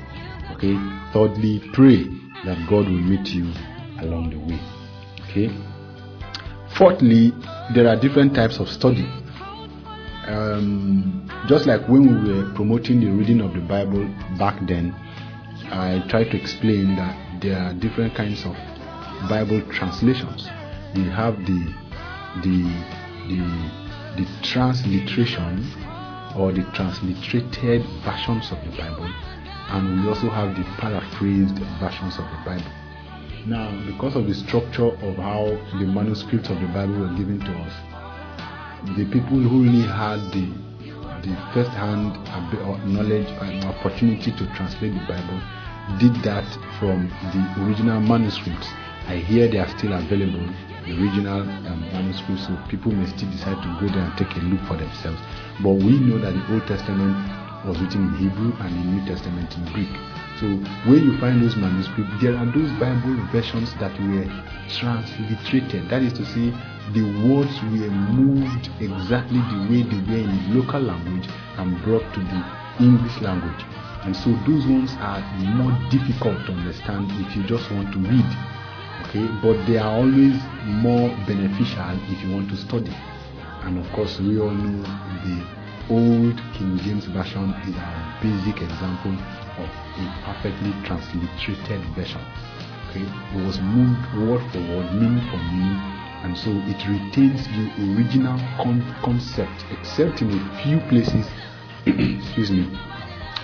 okay 0.52 0.76
thirdly 1.14 1.62
pray 1.72 2.04
that 2.46 2.58
god 2.68 2.86
will 2.88 3.04
meet 3.06 3.28
you 3.28 3.54
along 4.00 4.32
the 4.32 4.40
way 4.40 4.60
okay. 5.30 5.50
Fourthly 6.78 7.34
there 7.74 7.88
are 7.88 7.96
different 7.96 8.36
types 8.36 8.60
of 8.60 8.70
study. 8.70 9.08
Um, 10.28 11.30
just 11.48 11.66
like 11.66 11.88
when 11.88 12.24
we 12.24 12.34
were 12.34 12.54
promoting 12.54 13.00
the 13.00 13.12
reading 13.12 13.42
of 13.42 13.54
the 13.54 13.62
bible 13.62 14.08
back 14.38 14.60
then 14.68 14.94
i 15.72 16.06
tried 16.08 16.30
to 16.30 16.38
explain 16.38 16.96
that 16.96 17.42
there 17.42 17.58
are 17.58 17.74
different 17.74 18.14
kinds 18.14 18.46
of 18.46 18.56
bible 19.28 19.62
translations. 19.72 20.48
We 20.96 21.04
have 21.04 21.36
the 21.46 21.60
the 22.44 22.64
the 23.28 23.42
the 24.18 24.26
transliteration 24.44 25.66
or 26.38 26.52
the 26.52 26.64
transliterated 26.74 27.84
versions 28.04 28.52
of 28.52 28.60
the 28.64 28.78
Bible, 28.78 29.10
and 29.70 30.02
we 30.02 30.10
also 30.10 30.30
have 30.30 30.56
the 30.56 30.64
paraphrased 30.78 31.58
versions 31.80 32.18
of 32.18 32.26
the 32.26 32.42
Bible. 32.46 32.72
Now, 33.46 33.72
because 33.86 34.16
of 34.16 34.28
the 34.28 34.34
structure 34.34 34.88
of 34.88 35.16
how 35.16 35.46
the 35.80 35.86
manuscripts 35.86 36.50
of 36.50 36.60
the 36.60 36.68
Bible 36.68 37.00
were 37.00 37.16
given 37.18 37.40
to 37.40 37.52
us, 37.52 37.74
the 38.98 39.06
people 39.06 39.40
who 39.40 39.64
really 39.64 39.88
had 39.88 40.20
the 40.32 40.70
the 41.22 41.36
first-hand 41.54 42.16
knowledge 42.88 43.28
and 43.28 43.66
opportunity 43.66 44.32
to 44.32 44.46
translate 44.56 44.94
the 44.94 45.06
Bible 45.06 45.42
did 46.00 46.16
that 46.24 46.48
from 46.80 47.10
the 47.34 47.64
original 47.66 48.00
manuscripts. 48.00 48.68
I 49.08 49.18
hear 49.18 49.50
they 49.50 49.58
are 49.58 49.68
still 49.78 49.92
available 49.92 50.48
the 50.86 50.96
original 51.02 51.42
um, 51.42 51.82
manuscript, 51.92 52.42
so 52.42 52.58
people 52.70 52.92
may 52.92 53.06
still 53.06 53.30
decide 53.32 53.62
to 53.62 53.70
go 53.80 53.94
there 53.94 54.04
and 54.04 54.18
take 54.18 54.32
a 54.38 54.40
look 54.40 54.62
for 54.68 54.78
themselves. 54.78 55.20
But 55.62 55.74
we 55.74 56.00
know 56.00 56.18
that 56.20 56.34
the 56.34 56.54
Old 56.54 56.66
Testament 56.68 57.14
was 57.66 57.80
written 57.80 58.08
in 58.08 58.16
Hebrew 58.16 58.54
and 58.60 58.72
the 58.74 58.84
New 58.90 59.06
Testament 59.06 59.54
in 59.58 59.66
Greek. 59.74 60.19
So 60.40 60.48
when 60.90 61.04
you 61.04 61.18
find 61.20 61.42
those 61.42 61.56
manuscripts, 61.56 62.22
there 62.22 62.36
are 62.36 62.46
those 62.46 62.72
Bible 62.80 63.16
versions 63.32 63.74
that 63.76 63.92
were 64.00 64.26
transliterated. 64.70 65.90
That 65.90 66.02
is 66.02 66.14
to 66.14 66.26
say, 66.26 66.54
the 66.94 67.04
words 67.28 67.54
were 67.76 67.92
moved 67.92 68.70
exactly 68.80 69.40
the 69.40 69.68
way 69.70 69.84
they 69.84 70.02
were 70.08 70.24
in 70.24 70.50
the 70.50 70.60
local 70.60 70.82
language 70.82 71.28
and 71.58 71.82
brought 71.84 72.08
to 72.14 72.20
the 72.20 72.84
English 72.84 73.20
language. 73.22 73.66
And 74.04 74.16
so 74.16 74.32
those 74.48 74.66
ones 74.66 74.96
are 75.00 75.20
more 75.60 75.76
difficult 75.92 76.46
to 76.46 76.54
understand 76.54 77.12
if 77.20 77.36
you 77.36 77.44
just 77.44 77.70
want 77.72 77.92
to 77.94 78.00
read 78.00 78.60
okay 79.10 79.28
but 79.42 79.58
they 79.66 79.78
are 79.78 79.92
always 79.92 80.36
more 80.66 81.10
beneficial 81.26 81.98
if 82.10 82.22
you 82.24 82.32
want 82.32 82.50
to 82.50 82.58
study 82.58 82.96
and 83.64 83.78
of 83.78 83.92
course 83.94 84.20
we 84.20 84.40
all 84.40 84.52
know 84.52 84.84
the 85.24 85.59
old 85.90 86.38
king 86.54 86.78
james 86.84 87.06
version 87.06 87.50
is 87.68 87.76
our 87.76 88.20
basic 88.22 88.62
example 88.62 89.14
of 89.58 89.70
a 89.98 90.06
perfectly 90.24 90.72
transliterated 90.86 91.82
version. 91.96 92.22
Okay 92.90 93.02
it 93.02 93.46
was 93.46 93.60
moved 93.60 94.02
word 94.16 94.42
for 94.52 94.60
word 94.60 94.94
meaning 94.94 95.26
for 95.30 95.38
meaning 95.38 95.80
and 96.24 96.38
so 96.38 96.52
it 96.68 96.80
retains 96.88 97.48
the 97.48 97.96
original 97.96 98.38
con- 98.62 98.96
concept 99.04 99.66
except 99.72 100.22
in 100.22 100.30
a 100.32 100.64
few 100.64 100.80
places 100.90 101.26
excuse 101.86 102.52
me 102.52 102.66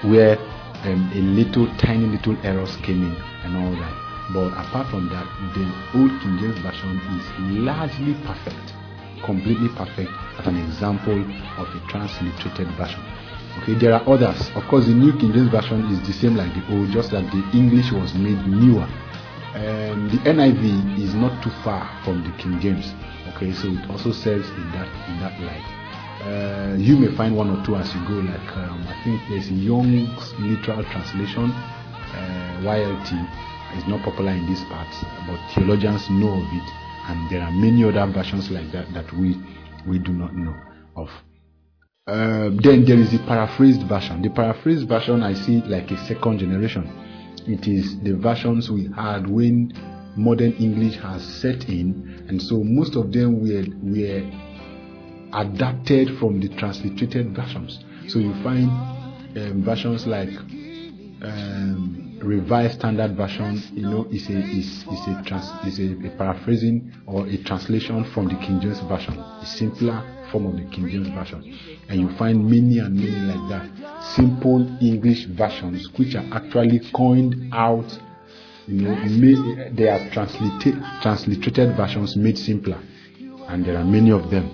where 0.03 0.37
um, 0.85 1.09
a 1.15 1.21
little 1.21 1.67
tiny 1.77 2.05
little 2.05 2.37
errors 2.43 2.75
came 2.77 3.03
in 3.03 3.15
and 3.43 3.57
all 3.57 3.71
that. 3.71 4.33
But 4.33 4.51
apart 4.53 4.89
from 4.89 5.09
that, 5.09 5.25
the 5.53 5.65
Old 5.99 6.11
King 6.21 6.37
James 6.39 6.57
Version 6.59 6.97
is 7.17 7.25
largely 7.63 8.13
perfect, 8.25 8.73
completely 9.23 9.69
perfect 9.69 10.11
as 10.39 10.47
an 10.47 10.57
example 10.57 11.19
of 11.57 11.67
a 11.75 11.79
transliterated 11.87 12.67
version. 12.75 13.03
Okay, 13.61 13.73
there 13.75 13.93
are 13.93 14.03
others. 14.07 14.49
Of 14.55 14.63
course, 14.67 14.85
the 14.85 14.93
New 14.93 15.17
King 15.17 15.31
James 15.31 15.49
Version 15.49 15.85
is 15.91 16.05
the 16.05 16.13
same 16.13 16.35
like 16.35 16.53
the 16.53 16.75
old, 16.75 16.91
just 16.91 17.11
that 17.11 17.23
the 17.31 17.57
English 17.57 17.91
was 17.91 18.13
made 18.13 18.45
newer. 18.45 18.87
Um, 19.55 20.09
the 20.11 20.19
NIV 20.27 20.99
is 20.99 21.13
not 21.15 21.41
too 21.41 21.51
far 21.63 21.87
from 22.03 22.21
the 22.23 22.31
King 22.37 22.59
James. 22.59 22.93
Okay, 23.33 23.53
so 23.53 23.69
it 23.69 23.89
also 23.89 24.11
serves 24.11 24.49
in 24.49 24.71
that 24.71 24.87
in 25.07 25.19
that 25.23 25.39
light. 25.39 25.63
Uh, 26.27 26.75
you 26.77 26.97
may 26.97 27.15
find 27.15 27.35
one 27.37 27.49
or 27.49 27.63
two 27.65 27.75
as 27.75 27.93
you 27.95 28.01
go. 28.07 28.15
Like 28.15 28.57
um, 28.57 28.85
I 28.87 29.01
think 29.03 29.21
there's 29.29 29.47
a 29.47 29.53
Young's 29.53 30.33
literal 30.39 30.83
translation, 30.91 31.51
uh, 31.51 32.59
YLT 32.61 33.11
is 33.77 33.87
not 33.87 34.03
popular 34.03 34.31
in 34.31 34.45
these 34.47 34.63
parts, 34.65 34.97
but 35.27 35.39
theologians 35.53 36.09
know 36.09 36.33
of 36.33 36.47
it, 36.51 36.67
and 37.07 37.29
there 37.29 37.41
are 37.41 37.51
many 37.51 37.83
other 37.83 38.05
versions 38.11 38.51
like 38.51 38.71
that 38.71 38.93
that 38.93 39.11
we 39.13 39.35
we 39.87 39.99
do 39.99 40.11
not 40.11 40.35
know 40.35 40.55
of. 40.95 41.09
Uh, 42.07 42.49
then 42.61 42.85
there 42.85 42.99
is 42.99 43.11
the 43.11 43.19
paraphrased 43.25 43.83
version. 43.87 44.21
The 44.21 44.29
paraphrased 44.29 44.87
version 44.87 45.23
I 45.23 45.33
see 45.33 45.61
like 45.61 45.89
a 45.91 45.97
second 46.05 46.39
generation. 46.39 46.87
It 47.47 47.67
is 47.67 47.99
the 48.01 48.15
versions 48.15 48.69
we 48.69 48.89
had 48.95 49.27
when 49.27 49.73
modern 50.15 50.53
English 50.53 50.97
has 51.01 51.23
set 51.23 51.67
in, 51.67 52.25
and 52.29 52.41
so 52.41 52.63
most 52.63 52.95
of 52.95 53.11
them 53.11 53.41
were 53.41 53.65
were 53.81 54.23
adapted 55.33 56.17
from 56.19 56.39
the 56.39 56.49
transliterated 56.49 57.35
versions. 57.35 57.83
So 58.07 58.19
you 58.19 58.33
find 58.43 58.69
um, 59.37 59.63
versions 59.65 60.05
like 60.05 60.29
um, 61.21 62.04
revised 62.25 62.79
standard 62.79 63.15
version, 63.15 63.61
you 63.73 63.83
know, 63.83 64.05
is 64.11 64.27
a 64.29 64.37
is, 64.37 64.83
is 64.91 65.07
a 65.07 65.23
trans 65.25 65.49
is 65.65 65.79
a, 65.79 66.07
a, 66.07 66.17
paraphrasing 66.17 66.91
or 67.05 67.27
a 67.27 67.37
translation 67.43 68.03
from 68.13 68.27
the 68.27 68.35
King 68.35 68.59
James 68.59 68.79
version, 68.81 69.17
a 69.17 69.45
simpler 69.45 70.03
form 70.31 70.47
of 70.47 70.55
the 70.55 70.63
King 70.75 70.89
James 70.89 71.07
version, 71.09 71.57
and 71.87 72.01
you 72.01 72.09
find 72.17 72.43
many 72.43 72.79
and 72.79 72.95
many 72.95 73.19
like 73.31 73.49
that. 73.49 74.03
Simple 74.15 74.61
English 74.81 75.25
versions 75.25 75.87
which 75.97 76.15
are 76.15 76.25
actually 76.33 76.81
coined 76.93 77.53
out, 77.53 77.87
you 78.67 78.81
know, 78.81 78.95
made, 78.95 79.75
they 79.75 79.89
are 79.89 80.09
translated 80.11 80.75
transliterated 81.01 81.75
versions 81.75 82.15
made 82.15 82.37
simpler, 82.37 82.79
and 83.47 83.65
there 83.65 83.77
are 83.77 83.85
many 83.85 84.11
of 84.11 84.29
them. 84.31 84.49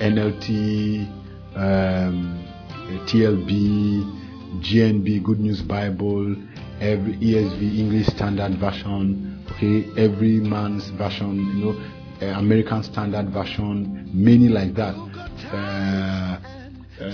NLT, 0.00 1.06
um, 1.56 2.44
TLB. 3.06 4.29
GNB, 4.58 5.22
Good 5.22 5.40
News 5.40 5.62
Bible, 5.62 6.36
every 6.80 7.14
ESV, 7.14 7.78
English 7.78 8.06
Standard 8.08 8.58
Version, 8.58 9.44
okay, 9.52 9.84
every 9.96 10.38
man's 10.40 10.88
version, 10.90 11.36
you 11.36 11.64
know, 11.64 11.80
uh, 12.22 12.38
American 12.38 12.82
Standard 12.82 13.30
Version, 13.30 14.10
many 14.12 14.48
like 14.48 14.74
that. 14.74 14.94
Uh, 15.52 16.38
uh, 17.00 17.06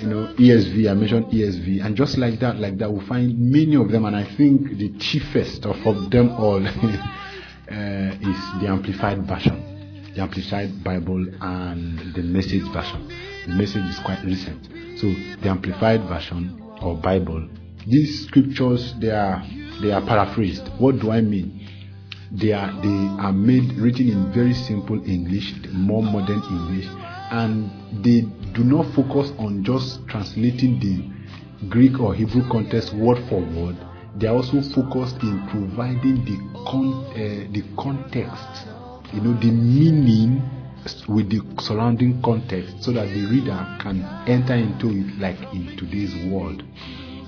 you 0.00 0.06
know, 0.06 0.32
ESV, 0.38 0.88
I 0.90 0.94
mentioned 0.94 1.26
ESV, 1.26 1.84
and 1.84 1.96
just 1.96 2.18
like 2.18 2.38
that, 2.40 2.56
like 2.56 2.78
that, 2.78 2.92
we 2.92 3.04
find 3.06 3.36
many 3.38 3.74
of 3.74 3.90
them, 3.90 4.04
and 4.04 4.14
I 4.14 4.24
think 4.36 4.78
the 4.78 4.96
chiefest 4.98 5.66
of, 5.66 5.76
of 5.86 6.10
them 6.10 6.30
all 6.30 6.64
is 6.66 8.38
the 8.60 8.66
Amplified 8.68 9.26
Version, 9.26 10.12
the 10.14 10.22
Amplified 10.22 10.84
Bible, 10.84 11.26
and 11.40 12.14
the 12.14 12.22
Message 12.22 12.62
Version. 12.72 13.27
The 13.48 13.54
message 13.54 13.84
is 13.88 13.98
quite 14.00 14.22
recent. 14.24 14.68
So 14.98 15.06
the 15.40 15.48
Amplified 15.48 16.04
Version 16.04 16.62
or 16.82 16.96
Bible, 16.96 17.48
these 17.86 18.26
scriptures 18.26 18.94
they 19.00 19.10
are 19.10 19.42
they 19.80 19.90
are 19.90 20.02
paraphrased. 20.02 20.68
What 20.78 21.00
do 21.00 21.10
I 21.10 21.22
mean? 21.22 21.66
They 22.30 22.52
are 22.52 22.70
they 22.82 23.22
are 23.22 23.32
made 23.32 23.72
written 23.72 24.10
in 24.10 24.32
very 24.32 24.52
simple 24.54 25.02
English, 25.08 25.54
more 25.72 26.02
modern 26.02 26.42
English, 26.42 26.86
and 27.30 28.04
they 28.04 28.20
do 28.52 28.64
not 28.64 28.92
focus 28.94 29.32
on 29.38 29.64
just 29.64 30.06
translating 30.08 30.78
the 30.78 31.66
Greek 31.68 31.98
or 31.98 32.14
Hebrew 32.14 32.48
context 32.50 32.92
word 32.94 33.18
for 33.28 33.40
word, 33.40 33.76
they 34.16 34.26
are 34.26 34.36
also 34.36 34.60
focused 34.60 35.22
in 35.22 35.46
providing 35.48 36.24
the 36.24 36.36
con- 36.70 37.04
uh, 37.12 37.50
the 37.52 37.64
context, 37.76 38.66
you 39.12 39.20
know, 39.20 39.32
the 39.40 39.50
meaning 39.50 40.42
with 41.08 41.30
the 41.30 41.40
surrounding 41.60 42.20
context, 42.22 42.82
so 42.82 42.92
that 42.92 43.08
the 43.08 43.26
reader 43.26 43.76
can 43.80 44.02
enter 44.26 44.54
into 44.54 44.90
it 44.90 45.18
like 45.18 45.38
in 45.54 45.76
today's 45.76 46.14
world. 46.30 46.62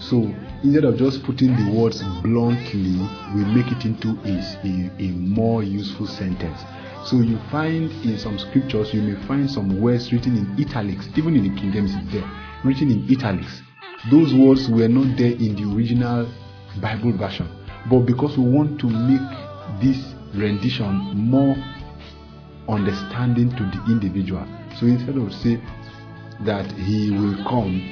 So 0.00 0.34
instead 0.64 0.84
of 0.84 0.96
just 0.96 1.22
putting 1.24 1.54
the 1.56 1.72
words 1.78 2.02
bluntly, 2.22 2.98
we 3.34 3.44
make 3.44 3.70
it 3.70 3.84
into 3.84 4.18
a, 4.24 5.02
a, 5.02 5.08
more 5.12 5.62
useful 5.62 6.06
sentence. 6.06 6.58
So 7.04 7.16
you 7.16 7.38
find 7.50 7.90
in 8.04 8.18
some 8.18 8.38
scriptures, 8.38 8.94
you 8.94 9.02
may 9.02 9.26
find 9.26 9.50
some 9.50 9.80
words 9.80 10.10
written 10.10 10.36
in 10.36 10.64
italics, 10.64 11.06
even 11.16 11.36
in 11.36 11.42
the 11.42 11.60
King 11.60 11.72
James 11.72 11.90
is 11.94 12.12
there, 12.12 12.30
written 12.64 12.90
in 12.90 13.06
italics. 13.10 13.62
Those 14.10 14.32
words 14.32 14.70
were 14.70 14.88
not 14.88 15.18
there 15.18 15.32
in 15.32 15.54
the 15.54 15.76
original 15.76 16.32
Bible 16.80 17.12
version. 17.12 17.48
But 17.90 18.00
because 18.00 18.38
we 18.38 18.44
want 18.44 18.80
to 18.80 18.86
make 18.86 19.20
this 19.82 20.14
rendition 20.34 20.94
more 21.14 21.56
understanding 22.70 23.50
to 23.50 23.64
the 23.64 23.84
individual, 23.92 24.46
so 24.78 24.86
instead 24.86 25.16
of 25.16 25.32
say 25.34 25.60
that 26.44 26.70
he 26.72 27.10
will 27.10 27.36
come, 27.44 27.82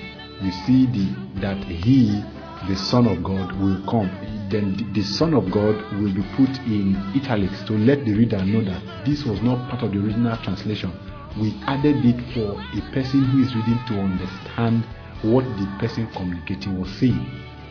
you 0.40 0.52
see 0.66 0.86
the 0.86 1.40
that 1.40 1.58
he, 1.64 2.22
the 2.68 2.76
Son 2.76 3.06
of 3.06 3.22
God, 3.22 3.52
will 3.60 3.80
come. 3.88 4.10
Then 4.50 4.92
the, 4.94 5.02
Son 5.02 5.34
of 5.34 5.50
God 5.50 5.76
will 6.00 6.14
be 6.14 6.22
put 6.36 6.48
in 6.66 6.96
italics 7.14 7.62
to 7.64 7.74
let 7.74 8.04
the 8.04 8.14
reader 8.14 8.42
know 8.44 8.64
that 8.64 9.04
this 9.04 9.24
was 9.24 9.42
not 9.42 9.68
part 9.68 9.82
of 9.82 9.92
the 9.92 9.98
original 9.98 10.36
translation. 10.38 10.92
We 11.38 11.54
added 11.66 12.04
it 12.04 12.18
for 12.32 12.58
a 12.58 12.92
person 12.92 13.24
who 13.24 13.42
is 13.42 13.54
reading 13.54 13.78
to 13.88 14.00
understand 14.00 14.84
what 15.22 15.44
the 15.44 15.66
person 15.78 16.08
communicating 16.14 16.80
was 16.80 16.90
saying. 16.98 17.26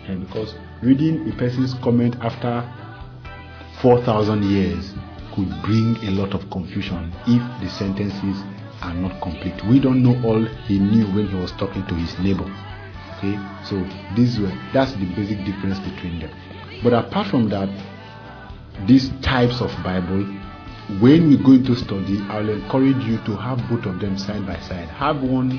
And 0.08 0.26
because 0.26 0.54
reading 0.84 1.30
a 1.32 1.36
person's 1.36 1.74
comment 1.76 2.16
after 2.22 2.64
4,000 3.82 4.44
years 4.44 4.94
could 5.38 5.62
bring 5.62 5.96
a 5.98 6.10
lot 6.10 6.34
of 6.34 6.50
confusion 6.50 7.13
if 7.27 7.62
the 7.62 7.70
sentences 7.70 8.44
are 8.82 8.94
not 8.96 9.22
complete. 9.22 9.63
We 9.65 9.79
don't 9.79 10.01
know 10.01 10.20
all 10.27 10.44
he 10.65 10.79
knew 10.79 11.06
when 11.13 11.27
he 11.27 11.36
was 11.36 11.51
talking 11.53 11.86
to 11.86 11.94
his 11.94 12.17
neighbor. 12.17 12.50
Okay, 13.17 13.38
so 13.63 13.77
this 14.15 14.39
way, 14.39 14.51
that's 14.74 14.94
the 14.94 15.06
basic 15.15 15.38
difference 15.46 15.79
between 15.79 16.20
them. 16.20 16.32
But 16.84 16.94
apart 16.94 17.27
from 17.27 17.50
that, 17.50 17.70
these 18.88 19.10
types 19.22 19.62
of 19.62 19.70
Bible, 19.84 20.25
when 21.00 21.29
we 21.29 21.38
go 21.38 21.53
into 21.53 21.75
study, 21.75 22.20
I'll 22.29 22.50
encourage 22.50 23.03
you 23.06 23.17
to 23.25 23.36
have 23.38 23.58
both 23.70 23.86
of 23.86 24.00
them 24.00 24.17
side 24.17 24.46
by 24.46 24.60
side. 24.62 24.89
Have 24.89 25.22
one 25.22 25.51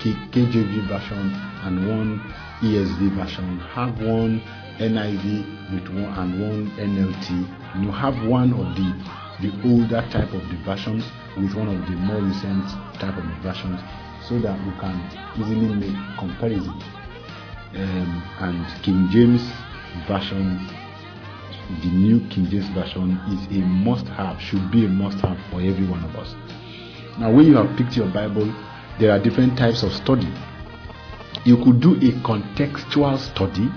KJV 0.00 0.86
version 0.88 1.32
and 1.64 1.88
one 1.88 2.20
ESV 2.60 3.16
version. 3.16 3.58
Have 3.72 4.00
one 4.02 4.42
NIV 4.78 5.72
with 5.72 5.88
one 5.88 6.12
and 6.18 6.40
one 6.40 6.70
NLT. 6.76 7.63
You 7.80 7.90
have 7.90 8.26
one 8.26 8.52
of 8.52 8.76
the 8.76 9.24
the 9.40 9.50
older 9.64 10.06
type 10.10 10.32
of 10.32 10.42
versions 10.64 11.04
with 11.36 11.54
one 11.54 11.68
of 11.68 11.86
the 11.86 11.96
more 11.96 12.20
recent 12.20 12.64
type 13.00 13.16
of 13.16 13.24
versions 13.42 13.80
so 14.28 14.38
that 14.38 14.58
you 14.64 14.72
can 14.80 14.96
easily 15.36 15.74
make 15.74 16.18
comparison. 16.18 16.80
Um, 17.74 18.22
and 18.38 18.82
King 18.84 19.08
James 19.10 19.42
version, 20.06 20.64
the 21.82 21.88
new 21.88 22.20
King 22.28 22.48
James 22.48 22.68
version 22.68 23.18
is 23.28 23.56
a 23.56 23.60
must-have, 23.66 24.40
should 24.40 24.70
be 24.70 24.86
a 24.86 24.88
must-have 24.88 25.38
for 25.50 25.60
every 25.60 25.86
one 25.86 26.04
of 26.04 26.14
us. 26.16 26.34
Now, 27.18 27.32
when 27.32 27.46
you 27.46 27.56
have 27.56 27.76
picked 27.76 27.96
your 27.96 28.08
Bible, 28.08 28.54
there 29.00 29.10
are 29.10 29.18
different 29.18 29.58
types 29.58 29.82
of 29.82 29.92
study. 29.92 30.32
You 31.44 31.56
could 31.64 31.80
do 31.80 31.96
a 31.96 32.12
contextual 32.22 33.18
study. 33.18 33.68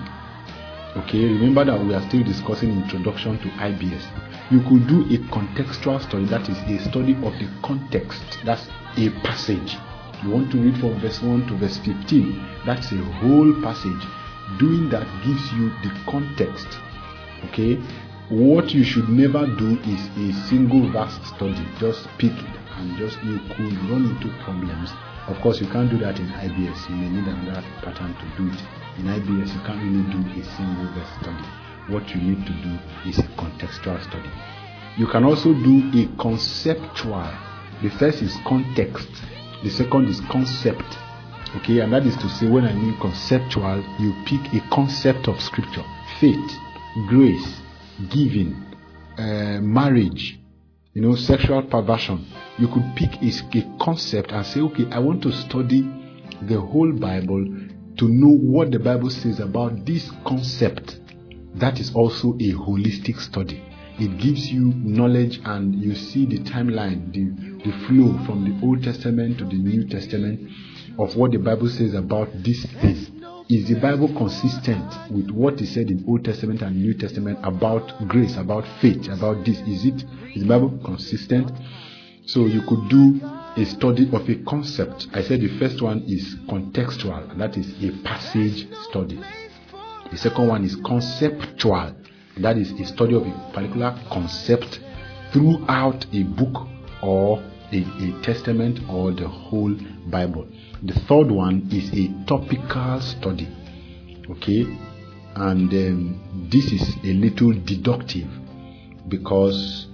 Okay, 1.04 1.24
remember 1.26 1.64
that 1.64 1.84
we 1.84 1.94
are 1.94 2.02
still 2.08 2.24
discussing 2.24 2.70
introduction 2.70 3.38
to 3.38 3.48
IBS. 3.50 4.02
You 4.50 4.60
could 4.62 4.88
do 4.88 5.02
a 5.14 5.18
contextual 5.30 6.02
study, 6.02 6.24
that 6.26 6.48
is 6.48 6.58
a 6.58 6.90
study 6.90 7.12
of 7.22 7.32
the 7.38 7.48
context. 7.62 8.38
That's 8.44 8.66
a 8.96 9.10
passage. 9.22 9.76
You 10.24 10.30
want 10.30 10.50
to 10.50 10.58
read 10.58 10.76
from 10.80 10.98
verse 10.98 11.22
1 11.22 11.46
to 11.46 11.54
verse 11.56 11.78
15. 11.78 12.44
That's 12.66 12.90
a 12.90 12.96
whole 12.96 13.54
passage. 13.62 14.02
Doing 14.58 14.88
that 14.88 15.06
gives 15.24 15.52
you 15.52 15.70
the 15.84 15.94
context. 16.10 16.66
Okay? 17.44 17.76
What 18.28 18.74
you 18.74 18.82
should 18.82 19.08
never 19.08 19.46
do 19.46 19.78
is 19.86 20.00
a 20.18 20.48
single 20.48 20.90
verse 20.90 21.14
study. 21.28 21.64
Just 21.78 22.08
pick 22.18 22.32
it 22.32 22.56
and 22.76 22.96
just 22.98 23.22
you 23.22 23.38
could 23.54 23.72
run 23.88 24.16
into 24.16 24.34
problems. 24.42 24.90
Of 25.28 25.40
course, 25.42 25.60
you 25.60 25.66
can't 25.68 25.90
do 25.90 25.98
that 25.98 26.18
in 26.18 26.26
IBS. 26.26 26.88
You 26.88 26.96
may 26.96 27.08
need 27.10 27.28
another 27.28 27.62
pattern 27.82 28.14
to 28.14 28.42
do 28.42 28.48
it. 28.48 28.60
In 28.98 29.04
IBS, 29.04 29.52
you 29.52 29.60
can't 29.60 29.82
really 29.82 30.02
do 30.10 30.40
a 30.40 30.44
single 30.56 30.86
verse 30.94 31.08
study. 31.20 31.44
What 31.88 32.08
you 32.14 32.20
need 32.22 32.46
to 32.46 32.52
do 32.62 32.78
is 33.06 33.18
a 33.18 33.28
contextual 33.36 34.02
study. 34.04 34.30
You 34.96 35.06
can 35.06 35.24
also 35.24 35.52
do 35.52 35.90
a 35.94 36.06
conceptual. 36.20 37.30
The 37.82 37.90
first 37.98 38.22
is 38.22 38.34
context. 38.46 39.08
The 39.62 39.70
second 39.70 40.08
is 40.08 40.20
concept. 40.30 40.96
Okay, 41.56 41.80
and 41.80 41.92
that 41.92 42.06
is 42.06 42.16
to 42.16 42.28
say, 42.30 42.48
when 42.48 42.64
I 42.64 42.72
mean 42.72 42.96
conceptual, 42.98 43.84
you 43.98 44.14
pick 44.24 44.40
a 44.54 44.66
concept 44.70 45.28
of 45.28 45.40
scripture, 45.42 45.84
faith, 46.20 46.50
grace, 47.06 47.60
giving, 48.08 48.54
uh, 49.18 49.60
marriage, 49.60 50.40
you 50.94 51.02
know, 51.02 51.14
sexual 51.14 51.62
perversion. 51.62 52.26
You 52.58 52.68
could 52.68 52.84
pick 52.96 53.22
a, 53.22 53.58
a 53.58 53.78
concept 53.80 54.32
and 54.32 54.44
say, 54.44 54.60
okay, 54.60 54.86
I 54.90 54.98
want 54.98 55.22
to 55.22 55.32
study 55.32 55.82
the 56.42 56.60
whole 56.60 56.92
Bible 56.92 57.44
to 57.98 58.08
know 58.08 58.36
what 58.36 58.70
the 58.70 58.78
Bible 58.78 59.10
says 59.10 59.40
about 59.40 59.84
this 59.84 60.10
concept. 60.24 61.00
That 61.54 61.80
is 61.80 61.94
also 61.94 62.34
a 62.34 62.52
holistic 62.52 63.20
study. 63.20 63.62
It 63.98 64.18
gives 64.18 64.50
you 64.50 64.72
knowledge 64.76 65.40
and 65.44 65.74
you 65.74 65.94
see 65.94 66.24
the 66.24 66.38
timeline, 66.38 67.12
the, 67.12 67.68
the 67.68 67.76
flow 67.86 68.24
from 68.24 68.44
the 68.44 68.64
Old 68.64 68.84
Testament 68.84 69.38
to 69.38 69.44
the 69.44 69.56
New 69.56 69.88
Testament 69.88 70.50
of 70.98 71.16
what 71.16 71.32
the 71.32 71.38
Bible 71.38 71.68
says 71.68 71.94
about 71.94 72.28
these 72.42 72.64
things. 72.80 73.10
Is 73.50 73.66
the 73.66 73.76
Bible 73.76 74.08
consistent 74.08 74.94
with 75.10 75.30
what 75.30 75.58
is 75.62 75.72
said 75.72 75.90
in 75.90 76.04
Old 76.06 76.22
Testament 76.22 76.60
and 76.60 76.76
New 76.76 76.92
Testament 76.92 77.38
about 77.42 78.06
grace, 78.06 78.36
about 78.36 78.66
faith, 78.82 79.08
about 79.08 79.42
this? 79.46 79.58
Is 79.60 79.86
it 79.86 80.04
is 80.34 80.42
the 80.42 80.48
Bible 80.48 80.78
consistent? 80.84 81.50
So 82.26 82.44
you 82.44 82.60
could 82.68 82.90
do 82.90 83.18
a 83.56 83.64
study 83.64 84.10
of 84.12 84.28
a 84.28 84.34
concept. 84.44 85.06
I 85.14 85.22
said 85.22 85.40
the 85.40 85.58
first 85.58 85.80
one 85.80 86.02
is 86.06 86.34
contextual, 86.46 87.38
that 87.38 87.56
is 87.56 87.72
a 87.82 87.90
passage 88.02 88.68
study. 88.90 89.18
The 90.10 90.18
second 90.18 90.46
one 90.46 90.62
is 90.62 90.76
conceptual, 90.76 91.94
that 92.36 92.58
is 92.58 92.72
a 92.72 92.84
study 92.84 93.14
of 93.14 93.26
a 93.26 93.50
particular 93.54 93.98
concept 94.12 94.80
throughout 95.32 96.04
a 96.12 96.22
book 96.22 96.68
or 97.02 97.42
a, 97.72 97.78
a 97.78 98.22
testament 98.22 98.78
or 98.90 99.12
the 99.12 99.26
whole 99.26 99.74
Bible. 100.10 100.46
The 100.82 100.94
third 101.08 101.30
one 101.30 101.68
is 101.72 101.90
a 101.92 102.08
topical 102.26 103.00
study. 103.00 103.48
Okay, 104.30 104.66
and 105.34 105.72
um, 105.72 106.48
this 106.50 106.72
is 106.72 106.96
a 107.04 107.12
little 107.12 107.52
deductive 107.52 108.28
because 109.08 109.86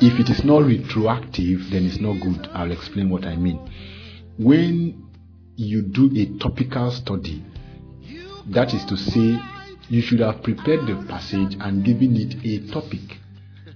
if 0.00 0.20
it 0.20 0.28
is 0.28 0.44
not 0.44 0.64
retroactive, 0.64 1.70
then 1.70 1.86
it's 1.86 2.00
not 2.00 2.20
good. 2.20 2.48
I'll 2.52 2.70
explain 2.70 3.08
what 3.08 3.24
I 3.24 3.36
mean. 3.36 3.58
When 4.38 5.08
you 5.56 5.82
do 5.82 6.10
a 6.14 6.38
topical 6.38 6.90
study, 6.90 7.42
that 8.50 8.74
is 8.74 8.84
to 8.84 8.96
say, 8.96 9.38
you 9.88 10.02
should 10.02 10.20
have 10.20 10.42
prepared 10.42 10.86
the 10.86 11.02
passage 11.08 11.56
and 11.60 11.84
given 11.84 12.16
it 12.16 12.36
a 12.44 12.70
topic. 12.72 13.18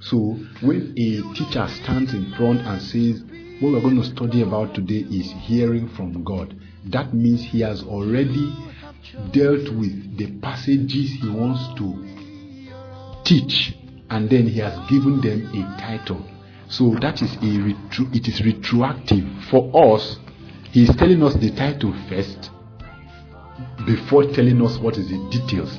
So 0.00 0.36
when 0.60 0.92
a 0.96 1.34
teacher 1.34 1.66
stands 1.82 2.12
in 2.14 2.32
front 2.36 2.60
and 2.60 2.82
says, 2.82 3.22
What 3.60 3.72
we're 3.72 3.80
going 3.82 4.00
to 4.00 4.04
study 4.04 4.40
about 4.40 4.74
today 4.74 5.04
is 5.10 5.32
hearing 5.32 5.90
from 5.90 6.24
God, 6.24 6.58
that 6.86 7.12
means 7.12 7.42
he 7.42 7.60
has 7.60 7.82
already 7.82 8.56
dealt 9.32 9.68
with 9.74 10.16
the 10.16 10.38
passages 10.40 11.10
he 11.20 11.28
wants 11.28 11.62
to 11.78 13.22
teach 13.22 13.76
and 14.08 14.30
then 14.30 14.46
he 14.46 14.60
has 14.60 14.78
given 14.88 15.20
them 15.20 15.50
a 15.52 15.78
title. 15.78 16.24
So 16.68 16.96
that 17.02 17.20
is 17.20 17.34
a 17.34 17.60
retro, 17.60 18.06
it 18.14 18.28
is 18.28 18.40
retroactive 18.40 19.28
for 19.50 19.94
us. 19.94 20.16
He 20.70 20.84
is 20.84 20.96
telling 20.96 21.22
us 21.22 21.34
the 21.34 21.50
title 21.50 21.94
first 22.08 22.50
before 23.84 24.24
telling 24.32 24.64
us 24.64 24.78
what 24.78 24.96
is 24.96 25.10
the 25.10 25.28
details. 25.30 25.78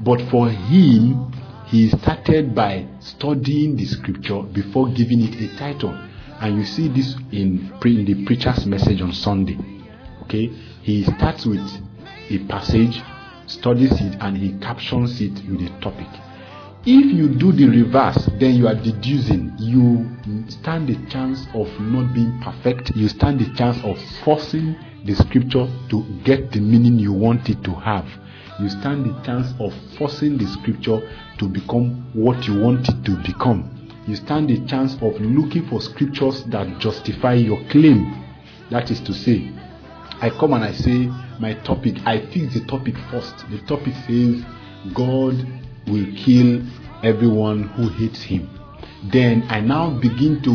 But 0.00 0.20
for 0.32 0.50
him, 0.50 1.32
he 1.66 1.90
started 1.90 2.56
by 2.56 2.88
studying 2.98 3.76
the 3.76 3.84
scripture 3.84 4.42
before 4.42 4.88
giving 4.88 5.20
it 5.20 5.40
a 5.40 5.56
title. 5.56 5.96
And 6.40 6.56
you 6.56 6.64
see 6.64 6.88
this 6.88 7.14
in, 7.32 7.72
in 7.84 8.04
the 8.04 8.24
preacher's 8.24 8.64
message 8.66 9.02
on 9.02 9.12
Sunday. 9.12 9.58
Okay, 10.22 10.46
he 10.82 11.04
starts 11.04 11.44
with 11.44 11.60
a 12.30 12.38
passage, 12.46 13.02
studies 13.46 13.92
it, 14.00 14.16
and 14.20 14.36
he 14.36 14.58
captions 14.58 15.20
it 15.20 15.32
with 15.48 15.60
a 15.60 15.80
topic. 15.80 16.08
If 16.86 17.12
you 17.12 17.28
do 17.28 17.52
the 17.52 17.66
reverse, 17.66 18.26
then 18.38 18.54
you 18.54 18.66
are 18.68 18.74
deducing. 18.74 19.52
You 19.58 20.08
stand 20.48 20.88
the 20.88 20.96
chance 21.10 21.46
of 21.52 21.68
not 21.78 22.14
being 22.14 22.40
perfect. 22.42 22.96
You 22.96 23.08
stand 23.08 23.38
the 23.38 23.54
chance 23.54 23.76
of 23.84 24.00
forcing 24.24 24.76
the 25.04 25.14
scripture 25.14 25.68
to 25.90 26.02
get 26.24 26.52
the 26.52 26.60
meaning 26.60 26.98
you 26.98 27.12
want 27.12 27.50
it 27.50 27.62
to 27.64 27.74
have. 27.74 28.08
You 28.58 28.70
stand 28.70 29.04
the 29.04 29.22
chance 29.24 29.52
of 29.60 29.74
forcing 29.98 30.38
the 30.38 30.46
scripture 30.46 31.00
to 31.38 31.48
become 31.48 32.10
what 32.14 32.46
you 32.46 32.58
want 32.58 32.88
it 32.88 33.04
to 33.04 33.16
become. 33.26 33.79
You 34.06 34.16
stand 34.16 34.48
the 34.48 34.64
chance 34.66 34.94
of 34.94 35.20
looking 35.20 35.66
for 35.68 35.80
scriptures 35.80 36.44
that 36.44 36.78
justify 36.78 37.34
your 37.34 37.62
claim. 37.68 38.24
That 38.70 38.90
is 38.90 39.00
to 39.00 39.12
say, 39.12 39.50
I 40.20 40.30
come 40.30 40.52
and 40.54 40.64
I 40.64 40.72
say, 40.72 41.08
my 41.38 41.54
topic, 41.64 41.96
I 42.06 42.26
fix 42.26 42.54
the 42.54 42.64
topic 42.66 42.94
first. 43.10 43.48
The 43.50 43.58
topic 43.66 43.94
says, 44.06 44.44
God 44.94 45.34
will 45.86 46.06
kill 46.16 46.62
everyone 47.02 47.64
who 47.70 47.88
hates 47.88 48.22
him. 48.22 48.48
Then 49.04 49.46
I 49.48 49.60
now 49.60 49.90
begin 49.90 50.42
to 50.42 50.50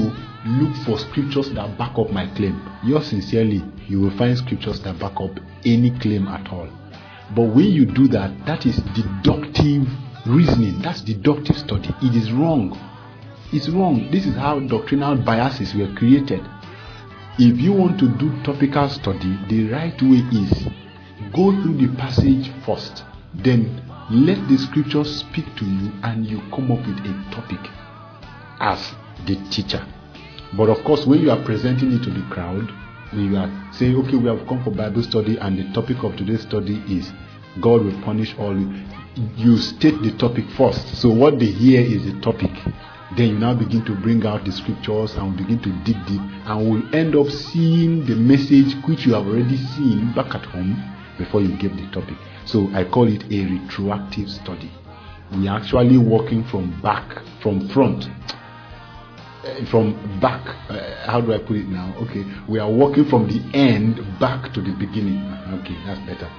look 0.45 0.75
for 0.85 0.99
scriptures 0.99 1.49
that 1.51 1.77
back 1.77 1.97
up 1.97 2.11
my 2.11 2.27
claim. 2.35 2.61
Yours 2.83 3.07
sincerely, 3.07 3.63
you 3.87 4.01
will 4.01 4.17
find 4.17 4.37
scriptures 4.37 4.81
that 4.81 4.99
back 4.99 5.19
up 5.19 5.39
any 5.65 5.91
claim 5.99 6.27
at 6.27 6.47
all. 6.51 6.69
But 7.35 7.43
when 7.43 7.71
you 7.71 7.85
do 7.85 8.07
that, 8.09 8.45
that 8.45 8.65
is 8.65 8.77
deductive 8.93 9.87
reasoning. 10.27 10.79
That's 10.81 11.01
deductive 11.01 11.57
study. 11.57 11.89
It 12.01 12.15
is 12.15 12.31
wrong. 12.31 12.77
It's 13.55 13.69
wrong. 13.69 14.11
This 14.11 14.25
is 14.25 14.35
how 14.35 14.59
doctrinal 14.59 15.15
biases 15.15 15.73
were 15.73 15.87
created. 15.95 16.45
If 17.39 17.57
you 17.57 17.71
want 17.71 17.97
to 17.99 18.09
do 18.17 18.29
topical 18.43 18.89
study, 18.89 19.39
the 19.47 19.71
right 19.71 19.95
way 20.01 20.27
is 20.43 20.67
go 21.31 21.53
through 21.63 21.77
the 21.77 21.87
passage 21.95 22.51
first, 22.65 23.05
then 23.33 23.81
let 24.11 24.45
the 24.49 24.57
scripture 24.57 25.05
speak 25.05 25.45
to 25.55 25.63
you 25.63 25.89
and 26.03 26.25
you 26.25 26.41
come 26.53 26.69
up 26.69 26.85
with 26.85 26.99
a 26.99 27.31
topic 27.31 27.61
as 28.59 28.93
the 29.25 29.37
teacher. 29.51 29.87
But 30.57 30.67
of 30.67 30.83
course, 30.83 31.05
when 31.05 31.21
you 31.21 31.31
are 31.31 31.41
presenting 31.45 31.93
it 31.93 32.03
to 32.03 32.09
the 32.09 32.27
crowd, 32.29 32.69
when 33.13 33.31
you 33.31 33.37
are 33.37 33.69
saying, 33.71 33.95
okay, 33.95 34.17
we 34.17 34.27
have 34.27 34.45
come 34.49 34.65
for 34.65 34.71
Bible 34.71 35.03
study 35.03 35.37
and 35.37 35.57
the 35.57 35.71
topic 35.71 36.03
of 36.03 36.17
today's 36.17 36.41
study 36.41 36.83
is 36.89 37.09
God 37.61 37.85
will 37.85 38.01
punish 38.01 38.35
all 38.37 38.53
you, 38.53 38.83
you 39.37 39.55
state 39.55 40.01
the 40.01 40.11
topic 40.17 40.43
first. 40.57 40.97
So 40.97 41.07
what 41.07 41.39
they 41.39 41.45
hear 41.45 41.79
is 41.79 42.03
the 42.03 42.19
topic. 42.19 42.51
Then 43.15 43.29
you 43.29 43.39
now 43.39 43.53
begin 43.53 43.85
to 43.85 43.95
bring 43.95 44.25
out 44.25 44.43
the 44.43 44.51
scriptures 44.51 45.15
and 45.15 45.37
begin 45.37 45.59
to 45.61 45.71
dig 45.83 45.95
deep 46.05 46.19
and 46.19 46.69
will 46.69 46.95
end 46.95 47.15
up 47.15 47.27
seeing 47.27 48.05
the 48.05 48.15
message 48.15 48.75
which 48.85 49.05
you 49.05 49.13
have 49.13 49.25
already 49.25 49.55
seen 49.55 50.11
back 50.13 50.35
at 50.35 50.43
home 50.43 50.75
before 51.17 51.39
you 51.39 51.55
give 51.57 51.77
the 51.77 51.87
topic. 51.91 52.17
So 52.45 52.69
I 52.73 52.83
call 52.83 53.07
it 53.07 53.23
a 53.31 53.45
retroactive 53.45 54.29
study. 54.29 54.69
We 55.31 55.47
are 55.47 55.59
actually 55.59 55.97
working 55.97 56.43
from 56.43 56.81
back, 56.81 57.21
from 57.41 57.69
front, 57.69 58.05
uh, 59.45 59.65
from 59.71 60.19
back. 60.19 60.45
Uh, 60.69 61.07
how 61.09 61.21
do 61.21 61.33
I 61.33 61.37
put 61.37 61.55
it 61.55 61.67
now? 61.67 61.95
Okay, 62.01 62.25
we 62.49 62.59
are 62.59 62.69
working 62.69 63.05
from 63.05 63.29
the 63.29 63.39
end 63.57 63.95
back 64.19 64.53
to 64.53 64.61
the 64.61 64.73
beginning. 64.73 65.23
Okay, 65.61 65.77
that's 65.85 66.01
better. 66.01 66.29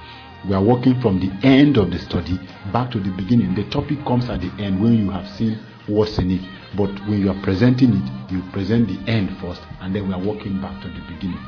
We 0.47 0.53
are 0.53 0.63
working 0.63 1.01
from 1.01 1.19
the 1.19 1.31
end 1.45 1.77
of 1.77 1.89
the 1.89 1.97
study 1.97 2.39
back 2.71 2.91
to 2.91 2.99
the 2.99 3.09
beginning. 3.09 3.55
The 3.55 3.67
topic 3.71 4.05
comes 4.05 4.29
at 4.29 4.41
the 4.41 4.51
end 4.63 4.79
when 4.79 4.93
you 4.93 5.09
have 5.09 5.27
seen 5.35 5.59
what's 5.87 6.19
in 6.19 6.31
it. 6.31 6.56
But 6.75 6.89
when 7.07 7.21
you 7.21 7.29
are 7.31 7.41
presenting 7.43 7.93
it, 7.93 8.31
you 8.31 8.41
present 8.51 8.87
the 8.87 9.11
end 9.11 9.37
first, 9.39 9.61
and 9.81 9.95
then 9.95 10.07
we 10.07 10.13
are 10.13 10.19
walking 10.19 10.61
back 10.61 10.81
to 10.81 10.89
the 10.89 11.01
beginning. 11.13 11.39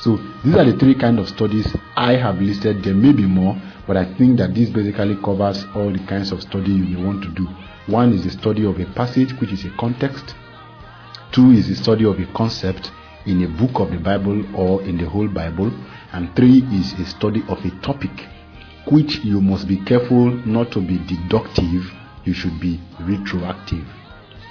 So 0.00 0.18
these 0.44 0.54
are 0.54 0.64
the 0.64 0.76
three 0.76 0.94
kind 0.94 1.18
of 1.18 1.28
studies 1.28 1.74
I 1.96 2.16
have 2.16 2.40
listed. 2.40 2.82
There 2.82 2.94
may 2.94 3.12
be 3.12 3.26
more, 3.26 3.56
but 3.86 3.96
I 3.96 4.04
think 4.16 4.38
that 4.38 4.54
this 4.54 4.68
basically 4.68 5.16
covers 5.16 5.64
all 5.74 5.90
the 5.90 6.04
kinds 6.06 6.32
of 6.32 6.42
study 6.42 6.72
you 6.72 6.84
may 6.84 7.02
want 7.02 7.22
to 7.22 7.30
do. 7.30 7.48
One 7.86 8.12
is 8.12 8.24
the 8.24 8.30
study 8.30 8.66
of 8.66 8.78
a 8.78 8.84
passage, 8.94 9.32
which 9.40 9.52
is 9.52 9.64
a 9.64 9.70
context. 9.78 10.34
Two 11.32 11.52
is 11.52 11.68
the 11.68 11.76
study 11.76 12.04
of 12.04 12.18
a 12.18 12.26
concept 12.34 12.90
in 13.24 13.42
a 13.42 13.48
book 13.48 13.80
of 13.80 13.90
the 13.90 13.98
Bible 13.98 14.44
or 14.56 14.82
in 14.82 14.98
the 14.98 15.08
whole 15.08 15.28
Bible. 15.28 15.72
And 16.12 16.34
three 16.36 16.62
is 16.72 16.92
a 16.94 17.06
study 17.06 17.42
of 17.48 17.64
a 17.64 17.70
topic, 17.80 18.26
which 18.90 19.24
you 19.24 19.40
must 19.40 19.66
be 19.66 19.78
careful 19.78 20.30
not 20.46 20.72
to 20.72 20.80
be 20.80 20.98
deductive, 20.98 21.90
you 22.24 22.34
should 22.34 22.60
be 22.60 22.80
retroactive. 23.00 23.86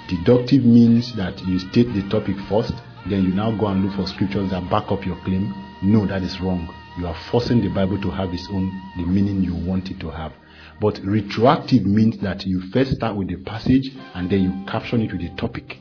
Deductive 0.08 0.64
means 0.64 1.12
that 1.16 1.40
you 1.46 1.58
state 1.58 1.92
the 1.92 2.08
topic 2.08 2.36
first, 2.48 2.74
then 3.08 3.24
you 3.24 3.34
now 3.34 3.50
go 3.50 3.66
and 3.66 3.84
look 3.84 3.96
for 3.96 4.06
scriptures 4.06 4.50
that 4.50 4.70
back 4.70 4.92
up 4.92 5.04
your 5.04 5.16
claim. 5.24 5.52
No, 5.82 6.06
that 6.06 6.22
is 6.22 6.40
wrong. 6.40 6.72
You 6.98 7.08
are 7.08 7.16
forcing 7.30 7.60
the 7.60 7.68
Bible 7.68 8.00
to 8.00 8.10
have 8.10 8.32
its 8.32 8.46
own 8.50 8.70
the 8.96 9.04
meaning 9.04 9.42
you 9.42 9.54
want 9.54 9.90
it 9.90 9.98
to 10.00 10.10
have. 10.10 10.32
But 10.80 11.00
retroactive 11.02 11.84
means 11.84 12.18
that 12.18 12.46
you 12.46 12.60
first 12.72 12.92
start 12.92 13.16
with 13.16 13.28
the 13.28 13.36
passage 13.36 13.90
and 14.14 14.30
then 14.30 14.42
you 14.42 14.70
caption 14.70 15.02
it 15.02 15.10
with 15.12 15.22
the 15.22 15.30
topic. 15.36 15.78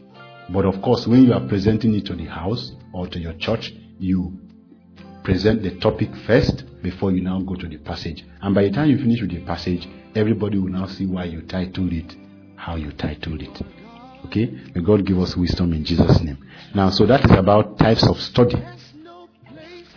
But 0.50 0.66
of 0.66 0.82
course, 0.82 1.06
when 1.06 1.26
you 1.26 1.34
are 1.34 1.48
presenting 1.48 1.94
it 1.94 2.06
to 2.08 2.16
the 2.16 2.26
house 2.26 2.72
or 2.94 3.08
to 3.08 3.20
your 3.20 3.34
church, 3.34 3.74
you 4.00 4.40
present 5.24 5.64
the 5.64 5.80
topic 5.80 6.10
first 6.26 6.64
before 6.82 7.12
you 7.12 7.22
now 7.22 7.42
go 7.42 7.56
to 7.56 7.68
the 7.68 7.78
passage. 7.78 8.26
And 8.42 8.56
by 8.56 8.64
the 8.64 8.72
time 8.72 8.90
you 8.90 8.98
finish 8.98 9.22
with 9.22 9.32
the 9.32 9.42
passage, 9.46 9.88
everybody 10.16 10.58
will 10.58 10.72
now 10.72 10.88
see 10.88 11.06
why 11.06 11.26
you 11.26 11.42
titled 11.42 11.94
it, 11.94 12.16
how 12.56 12.76
you 12.76 12.92
titled 12.92 13.42
it. 13.42 13.85
Okay? 14.26 14.46
May 14.74 14.82
God 14.82 15.06
give 15.06 15.20
us 15.20 15.36
wisdom 15.36 15.74
in 15.74 15.84
Jesus' 15.84 16.22
name. 16.22 16.38
Now, 16.74 16.90
so 16.90 17.06
that 17.06 17.24
is 17.26 17.32
about 17.32 17.78
types 17.80 18.08
of 18.08 18.20
study. 18.22 18.62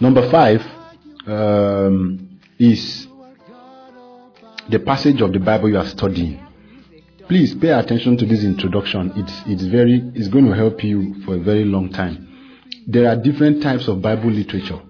Number 0.00 0.30
five 0.30 0.64
um, 1.26 2.38
is 2.58 3.06
the 4.68 4.78
passage 4.80 5.20
of 5.20 5.32
the 5.32 5.40
Bible 5.40 5.70
you 5.70 5.78
are 5.78 5.86
studying. 5.86 6.44
Please 7.26 7.54
pay 7.54 7.70
attention 7.70 8.16
to 8.16 8.26
this 8.26 8.42
introduction. 8.42 9.12
It's 9.16 9.42
it's 9.46 9.64
very 9.64 10.12
it's 10.14 10.28
going 10.28 10.46
to 10.46 10.54
help 10.54 10.82
you 10.82 11.22
for 11.24 11.34
a 11.34 11.38
very 11.38 11.64
long 11.64 11.90
time. 11.90 12.26
There 12.86 13.08
are 13.08 13.16
different 13.16 13.62
types 13.62 13.88
of 13.88 14.00
Bible 14.00 14.30
literature. 14.30 14.80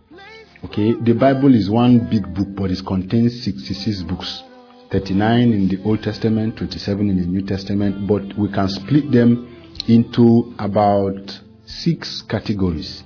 Okay, 0.64 0.92
the 0.92 1.14
Bible 1.14 1.54
is 1.54 1.70
one 1.70 2.08
big 2.10 2.32
book, 2.34 2.48
but 2.54 2.70
it 2.70 2.84
contains 2.84 3.42
66 3.42 4.02
books. 4.02 4.42
39 4.90 5.52
in 5.52 5.68
the 5.68 5.82
Old 5.84 6.02
Testament, 6.02 6.56
27 6.56 7.10
in 7.10 7.20
the 7.20 7.26
New 7.26 7.42
Testament, 7.42 8.06
but 8.06 8.36
we 8.38 8.48
can 8.50 8.68
split 8.68 9.10
them 9.12 9.54
into 9.86 10.54
about 10.58 11.38
six 11.66 12.22
categories. 12.22 13.04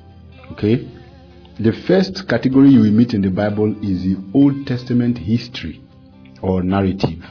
Okay? 0.52 0.88
The 1.58 1.72
first 1.72 2.28
category 2.28 2.70
you 2.70 2.80
will 2.80 2.92
meet 2.92 3.14
in 3.14 3.22
the 3.22 3.30
Bible 3.30 3.72
is 3.84 4.04
the 4.04 4.16
Old 4.32 4.66
Testament 4.66 5.18
history 5.18 5.82
or 6.40 6.62
narrative. 6.62 7.24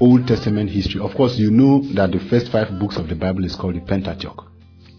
Old 0.00 0.26
Testament 0.26 0.70
history. 0.70 1.00
Of 1.00 1.14
course, 1.14 1.36
you 1.36 1.50
know 1.50 1.82
that 1.94 2.12
the 2.12 2.20
first 2.20 2.50
five 2.50 2.78
books 2.78 2.96
of 2.96 3.08
the 3.08 3.14
Bible 3.14 3.44
is 3.44 3.54
called 3.54 3.74
the 3.74 3.80
Pentateuch. 3.80 4.46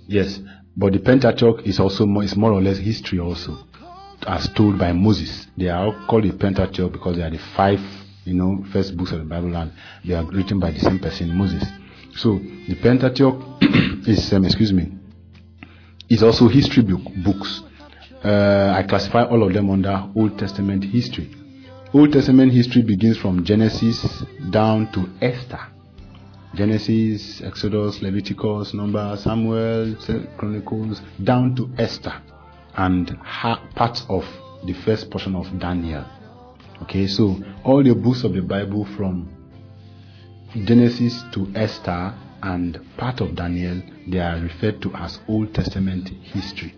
Yes, 0.07 0.39
but 0.77 0.93
the 0.93 0.99
Pentateuch 0.99 1.65
is 1.65 1.79
also 1.79 2.05
more, 2.05 2.23
is 2.23 2.35
more 2.35 2.51
or 2.51 2.61
less 2.61 2.77
history 2.77 3.19
also, 3.19 3.57
as 4.27 4.47
told 4.49 4.77
by 4.77 4.91
Moses. 4.93 5.47
They 5.57 5.69
are 5.69 5.85
all 5.85 6.05
called 6.07 6.25
the 6.25 6.33
Pentateuch 6.33 6.91
because 6.91 7.15
they 7.15 7.23
are 7.23 7.31
the 7.31 7.39
five 7.55 7.79
you 8.25 8.33
know, 8.33 8.63
first 8.71 8.95
books 8.95 9.11
of 9.11 9.19
the 9.19 9.25
Bible, 9.25 9.55
and 9.55 9.71
they 10.05 10.13
are 10.13 10.25
written 10.25 10.59
by 10.59 10.71
the 10.71 10.79
same 10.79 10.99
person, 10.99 11.35
Moses. 11.35 11.63
So 12.15 12.39
the 12.67 12.75
Pentateuch 12.75 13.41
is, 14.07 14.31
um, 14.33 14.45
excuse 14.45 14.73
me, 14.73 14.91
is 16.09 16.23
also 16.23 16.47
history 16.47 16.83
book, 16.83 17.01
books. 17.23 17.63
Uh, 18.23 18.73
I 18.75 18.83
classify 18.83 19.23
all 19.23 19.43
of 19.43 19.53
them 19.53 19.69
under 19.69 20.09
Old 20.15 20.37
Testament 20.37 20.83
history. 20.83 21.33
Old 21.93 22.11
Testament 22.13 22.53
history 22.53 22.83
begins 22.83 23.17
from 23.17 23.43
Genesis 23.43 24.23
down 24.49 24.91
to 24.91 25.09
Esther. 25.21 25.59
Genesis, 26.53 27.41
Exodus, 27.41 28.01
Leviticus, 28.01 28.73
Numbers, 28.73 29.23
Samuel, 29.23 29.95
Chronicles, 30.37 31.01
down 31.23 31.55
to 31.55 31.69
Esther, 31.77 32.13
and 32.75 33.17
parts 33.75 34.05
of 34.09 34.25
the 34.65 34.73
first 34.73 35.09
portion 35.09 35.35
of 35.35 35.47
Daniel. 35.59 36.05
Okay, 36.81 37.07
so 37.07 37.37
all 37.63 37.83
the 37.83 37.93
books 37.93 38.23
of 38.23 38.33
the 38.33 38.41
Bible 38.41 38.85
from 38.97 39.29
Genesis 40.65 41.23
to 41.31 41.47
Esther 41.55 42.13
and 42.41 42.79
part 42.97 43.21
of 43.21 43.35
Daniel, 43.35 43.81
they 44.07 44.19
are 44.19 44.39
referred 44.39 44.81
to 44.81 44.93
as 44.95 45.19
Old 45.27 45.53
Testament 45.53 46.09
history. 46.09 46.73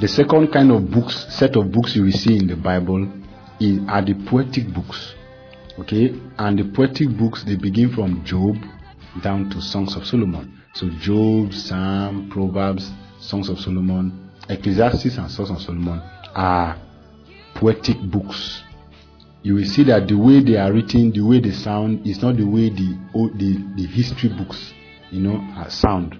The 0.00 0.08
second 0.08 0.48
kind 0.48 0.72
of 0.72 0.90
books, 0.90 1.32
set 1.32 1.56
of 1.56 1.70
books 1.70 1.94
you 1.94 2.02
will 2.02 2.12
see 2.12 2.36
in 2.36 2.48
the 2.48 2.56
Bible 2.56 3.08
is, 3.60 3.78
are 3.88 4.02
the 4.02 4.14
poetic 4.26 4.72
books. 4.74 5.14
Okay, 5.78 6.12
and 6.38 6.58
the 6.58 6.64
poetic 6.64 7.16
books 7.16 7.44
they 7.44 7.56
begin 7.56 7.90
from 7.94 8.24
Job 8.24 8.56
down 9.22 9.50
to 9.50 9.62
Songs 9.62 9.94
of 9.94 10.04
Solomon. 10.04 10.60
So 10.74 10.88
Job, 10.98 11.54
Psalm, 11.54 12.28
Proverbs, 12.28 12.90
Songs 13.20 13.48
of 13.48 13.60
Solomon, 13.60 14.30
Ecclesiastes, 14.48 15.16
and 15.16 15.30
Songs 15.30 15.50
of 15.50 15.60
Solomon 15.60 16.02
are 16.34 16.76
poetic 17.54 17.98
books 18.00 18.62
you 19.42 19.54
will 19.54 19.64
see 19.64 19.84
that 19.84 20.08
the 20.08 20.16
way 20.16 20.40
they 20.42 20.56
are 20.56 20.72
written, 20.72 21.12
the 21.12 21.20
way 21.22 21.40
they 21.40 21.52
sound, 21.52 22.06
is 22.06 22.20
not 22.22 22.36
the 22.36 22.44
way 22.44 22.68
the 22.68 22.98
the, 23.34 23.56
the 23.76 23.86
history 23.86 24.28
books, 24.28 24.74
you 25.10 25.20
know, 25.20 25.64
sound. 25.68 26.18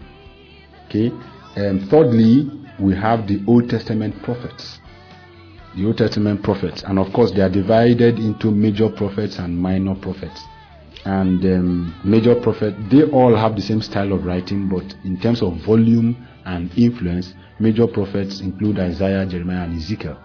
Okay. 0.87 1.13
And 1.57 1.89
thirdly, 1.91 2.51
we 2.79 2.95
have 2.95 3.27
the 3.27 3.43
Old 3.47 3.69
Testament 3.69 4.23
prophets. 4.23 4.79
The 5.77 5.87
Old 5.87 5.99
Testament 5.99 6.43
prophets, 6.43 6.83
and 6.83 6.99
of 6.99 7.13
course, 7.13 7.31
they 7.31 7.43
are 7.43 7.49
divided 7.49 8.19
into 8.19 8.51
major 8.51 8.89
prophets 8.89 9.39
and 9.39 9.57
minor 9.57 9.95
prophets. 9.95 10.43
And 11.05 11.45
um, 11.45 12.01
major 12.05 12.35
prophets, 12.35 12.77
they 12.91 13.05
all 13.05 13.37
have 13.37 13.55
the 13.55 13.63
same 13.63 13.81
style 13.81 14.13
of 14.13 14.25
writing, 14.25 14.69
but 14.69 14.95
in 15.05 15.19
terms 15.21 15.43
of 15.43 15.57
volume 15.65 16.27
and 16.45 16.77
influence, 16.77 17.35
major 17.61 17.87
prophets 17.87 18.41
include 18.41 18.81
Isaiah, 18.81 19.25
Jeremiah, 19.27 19.65
and 19.65 19.77
Ezekiel. 19.77 20.19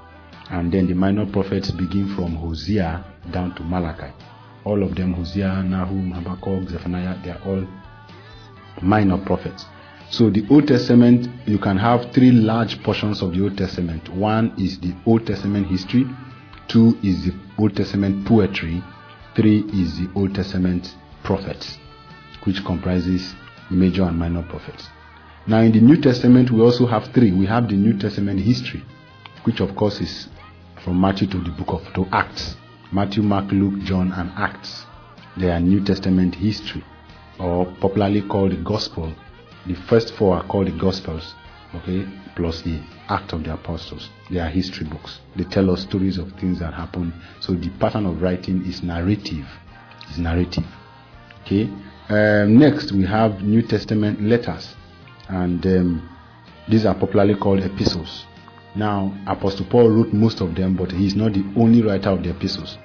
And 0.50 0.72
then 0.72 0.88
the 0.88 0.94
minor 0.94 1.26
prophets 1.26 1.72
begin 1.72 2.14
from 2.16 2.36
Hosea 2.36 3.04
down 3.32 3.56
to 3.56 3.64
Malachi. 3.64 4.14
All 4.64 4.84
of 4.84 4.96
them, 4.96 5.14
Hosea, 5.14 5.64
Nahum, 5.64 6.12
Habakkuk, 6.12 6.70
Zephaniah, 6.70 7.18
they 7.24 7.32
are 7.32 7.42
all 7.46 7.68
minor 8.82 9.18
prophets. 9.18 9.66
So 10.12 10.30
the 10.30 10.46
Old 10.50 10.68
Testament, 10.68 11.28
you 11.48 11.58
can 11.58 11.78
have 11.78 12.12
three 12.14 12.32
large 12.32 12.82
portions 12.84 13.22
of 13.22 13.34
the 13.34 13.44
Old 13.44 13.58
Testament. 13.58 14.08
One 14.10 14.54
is 14.58 14.80
the 14.80 14.96
Old 15.06 15.26
Testament 15.26 15.68
history, 15.68 16.06
two 16.68 16.98
is 17.04 17.26
the 17.26 17.34
Old 17.58 17.76
Testament 17.76 18.26
poetry, 18.26 18.84
three 19.36 19.62
is 19.74 19.98
the 19.98 20.10
Old 20.16 20.36
Testament 20.36 20.96
prophets, 21.24 21.78
which 22.44 22.64
comprises 22.64 23.34
major 23.72 24.04
and 24.04 24.18
minor 24.18 24.44
prophets. 24.44 24.88
Now 25.48 25.62
in 25.62 25.72
the 25.72 25.82
New 25.82 26.00
Testament, 26.00 26.52
we 26.52 26.62
also 26.62 26.86
have 26.86 27.06
three. 27.14 27.32
We 27.32 27.46
have 27.48 27.68
the 27.68 27.76
New 27.76 27.98
Testament 27.98 28.40
history, 28.40 28.84
which 29.44 29.60
of 29.60 29.76
course 29.76 30.02
is 30.02 30.28
from 30.86 31.02
Matthew 31.02 31.26
to 31.28 31.39
the 31.39 31.50
book 31.50 31.69
of 31.69 31.93
to 31.95 32.06
Acts. 32.12 32.56
Matthew, 32.91 33.24
Mark, 33.24 33.52
Luke, 33.52 33.80
John, 33.86 34.12
and 34.12 34.30
Acts. 34.36 34.86
They 35.36 35.50
are 35.50 35.60
New 35.60 35.84
Testament 35.84 36.36
history, 36.36 36.84
or 37.39 37.65
popularly 37.82 38.21
called 38.21 38.52
the 38.52 38.58
Gospel. 38.58 39.12
The 39.65 39.74
first 39.74 40.13
four 40.13 40.38
are 40.38 40.48
called 40.48 40.67
the 40.67 40.78
Gospels, 40.78 41.34
okay, 41.74 42.08
plus 42.36 42.62
the 42.62 42.80
Act 43.10 43.34
of 43.34 43.43
the 43.43 43.54
Apostles. 43.54 44.10
They 44.30 44.38
are 44.39 44.48
history 44.48 44.86
books. 44.86 45.21
They 45.36 45.45
tell 45.45 45.71
us 45.71 45.82
stories 45.82 46.19
of 46.19 46.32
things 46.34 46.60
that 46.60 46.76
happened. 46.76 47.13
So 47.39 47.54
the 47.54 47.69
pattern 47.80 48.06
of 48.06 48.21
writing 48.21 48.63
is 48.67 48.84
narrative. 48.84 49.48
Is 50.12 50.19
narrative. 50.19 50.65
Okay. 51.41 51.63
Um, 52.10 52.60
next, 52.60 52.91
we 52.91 53.08
have 53.08 53.41
New 53.41 53.63
Testament 53.63 54.21
letters, 54.21 54.76
and 55.30 55.65
um, 55.65 56.10
these 56.69 56.86
are 56.86 56.93
popularly 56.93 57.34
called 57.34 57.62
epistles. 57.62 58.26
Now, 58.76 59.18
Apostle 59.26 59.66
Paul 59.70 59.90
wrote 59.90 60.12
most 60.14 60.42
of 60.42 60.54
them, 60.56 60.76
but 60.76 60.92
he 60.92 61.06
is 61.06 61.16
not 61.16 61.34
the 61.34 61.46
only 61.56 61.82
writer 61.82 62.10
of 62.10 62.24
the 62.24 62.32
epistles. 62.32 62.78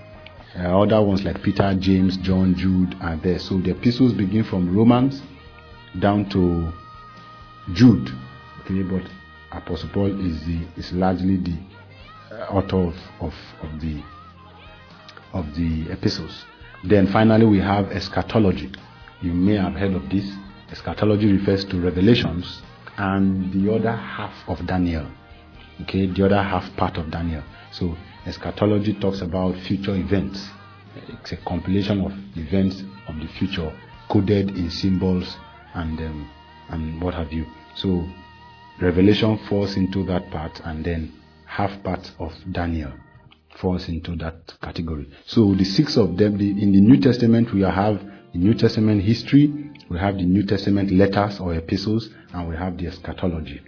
Uh, 0.57 0.81
other 0.83 1.01
ones 1.03 1.25
like 1.25 1.43
Peter, 1.43 1.75
James, 1.79 2.17
John, 2.19 2.55
Jude 2.55 2.97
are 3.01 3.17
there. 3.17 3.39
So 3.39 3.59
the 3.59 3.71
epistles 3.71 4.13
begin 4.13 4.45
from 4.45 4.75
Romans 4.75 5.23
down 5.99 6.29
to 6.31 6.73
Jude. 7.73 8.11
Okay, 8.61 8.83
but 8.83 9.03
Apostle 9.53 9.89
Paul 9.93 10.21
is 10.27 10.45
the 10.45 10.61
is 10.77 10.93
largely 10.93 11.37
the 11.37 11.57
uh, 12.33 12.47
author 12.47 12.77
of, 12.77 12.95
of, 13.21 13.35
of 13.63 13.81
the 13.81 14.03
of 15.33 15.55
the 15.57 15.91
epistles. 15.91 16.45
Then 16.85 17.07
finally 17.09 17.47
we 17.47 17.59
have 17.59 17.91
eschatology. 17.91 18.73
You 19.23 19.33
may 19.33 19.57
have 19.57 19.75
heard 19.75 19.95
of 19.95 20.09
this. 20.09 20.29
Eschatology 20.71 21.33
refers 21.33 21.65
to 21.67 21.81
revelations 21.81 22.63
and 22.97 23.53
the 23.53 23.75
other 23.75 23.95
half 23.95 24.33
of 24.49 24.65
Daniel. 24.67 25.07
Okay, 25.83 26.07
the 26.07 26.27
other 26.27 26.43
half 26.43 26.75
part 26.77 26.97
of 26.99 27.11
Daniel. 27.11 27.43
So 27.73 27.97
eschatology 28.27 28.95
talks 28.95 29.21
about 29.21 29.57
future 29.57 29.95
events. 29.95 30.49
It's 31.09 31.33
a 31.33 31.37
compilation 31.39 32.01
of 32.01 32.13
events 32.37 32.83
of 33.09 33.17
the 33.17 33.29
future 33.39 33.73
coded 34.09 34.51
in 34.51 34.71
symbols 34.71 35.37
and 35.75 35.99
um, 36.01 36.31
and 36.69 37.01
what 37.01 37.15
have 37.15 37.33
you. 37.33 37.47
So 37.75 38.05
Revelation 38.81 39.39
falls 39.49 39.77
into 39.77 40.05
that 40.07 40.31
part, 40.31 40.61
and 40.65 40.85
then 40.85 41.13
half 41.47 41.83
part 41.83 42.11
of 42.19 42.33
Daniel 42.53 42.93
falls 43.57 43.89
into 43.89 44.17
that 44.17 44.55
category. 44.63 45.09
So 45.27 45.55
the 45.55 45.65
six 45.65 45.97
of 45.97 46.17
them, 46.17 46.39
the, 46.39 46.51
in 46.51 46.73
the 46.73 46.81
New 46.81 47.01
Testament, 47.01 47.53
we 47.53 47.63
have 47.63 48.03
the 48.33 48.39
New 48.39 48.55
Testament 48.55 49.03
history, 49.03 49.53
we 49.89 49.99
have 49.99 50.17
the 50.17 50.25
New 50.25 50.45
Testament 50.47 50.91
letters 50.93 51.41
or 51.41 51.55
epistles, 51.55 52.11
and 52.33 52.49
we 52.49 52.57
have 52.57 52.79
the 52.79 52.87
eschatology. 52.87 53.61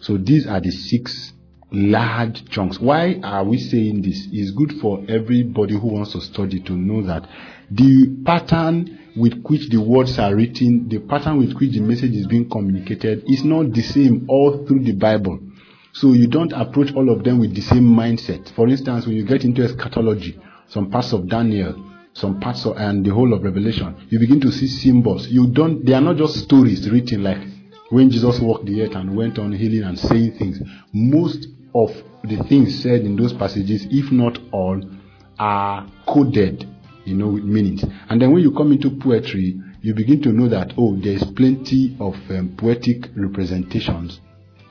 So 0.00 0.16
these 0.16 0.46
are 0.46 0.60
the 0.60 0.70
six 0.70 1.32
large 1.70 2.48
chunks. 2.50 2.78
Why 2.78 3.20
are 3.22 3.44
we 3.44 3.58
saying 3.58 4.02
this? 4.02 4.28
It's 4.30 4.50
good 4.52 4.74
for 4.80 5.04
everybody 5.08 5.74
who 5.74 5.88
wants 5.88 6.12
to 6.12 6.20
study 6.20 6.60
to 6.60 6.72
know 6.72 7.02
that 7.02 7.28
the 7.70 8.22
pattern 8.24 8.98
with 9.16 9.42
which 9.44 9.68
the 9.70 9.78
words 9.78 10.18
are 10.18 10.34
written, 10.34 10.88
the 10.88 10.98
pattern 11.00 11.38
with 11.38 11.54
which 11.54 11.72
the 11.72 11.80
message 11.80 12.12
is 12.12 12.26
being 12.26 12.48
communicated 12.48 13.24
is 13.26 13.42
not 13.44 13.72
the 13.72 13.82
same 13.82 14.26
all 14.28 14.64
through 14.66 14.84
the 14.84 14.92
Bible. 14.92 15.40
So 15.92 16.12
you 16.12 16.28
don't 16.28 16.52
approach 16.52 16.92
all 16.94 17.10
of 17.10 17.24
them 17.24 17.40
with 17.40 17.54
the 17.54 17.62
same 17.62 17.84
mindset. 17.84 18.54
For 18.54 18.68
instance, 18.68 19.06
when 19.06 19.16
you 19.16 19.24
get 19.24 19.44
into 19.44 19.64
eschatology, 19.64 20.38
some 20.68 20.90
parts 20.90 21.12
of 21.12 21.26
Daniel, 21.28 21.82
some 22.12 22.38
parts 22.38 22.66
of, 22.66 22.76
and 22.76 23.04
the 23.04 23.10
whole 23.10 23.32
of 23.32 23.42
Revelation, 23.42 24.06
you 24.10 24.18
begin 24.18 24.40
to 24.42 24.52
see 24.52 24.66
symbols. 24.66 25.26
You 25.28 25.46
don't, 25.46 25.84
they 25.84 25.94
are 25.94 26.00
not 26.00 26.16
just 26.16 26.36
stories 26.36 26.88
written 26.90 27.22
like 27.22 27.38
when 27.90 28.10
Jesus 28.10 28.40
walked 28.40 28.66
the 28.66 28.82
earth 28.82 28.96
and 28.96 29.16
went 29.16 29.38
on 29.38 29.52
healing 29.52 29.84
and 29.84 29.98
saying 29.98 30.38
things. 30.38 30.60
Most 30.92 31.46
of 31.74 31.90
the 32.24 32.42
things 32.48 32.82
said 32.82 33.02
in 33.02 33.16
those 33.16 33.32
passages, 33.32 33.86
if 33.90 34.10
not 34.10 34.38
all, 34.52 34.80
are 35.38 35.86
coded 36.06 36.68
you 37.06 37.14
know, 37.14 37.28
with 37.28 37.44
meanings. 37.44 37.84
And 38.08 38.20
then 38.20 38.32
when 38.32 38.42
you 38.42 38.52
come 38.52 38.72
into 38.72 38.90
poetry, 38.90 39.58
you 39.80 39.94
begin 39.94 40.20
to 40.22 40.30
know 40.30 40.48
that, 40.48 40.74
oh, 40.76 40.96
there 40.96 41.12
is 41.12 41.24
plenty 41.24 41.96
of 42.00 42.14
um, 42.30 42.54
poetic 42.58 43.08
representations 43.16 44.20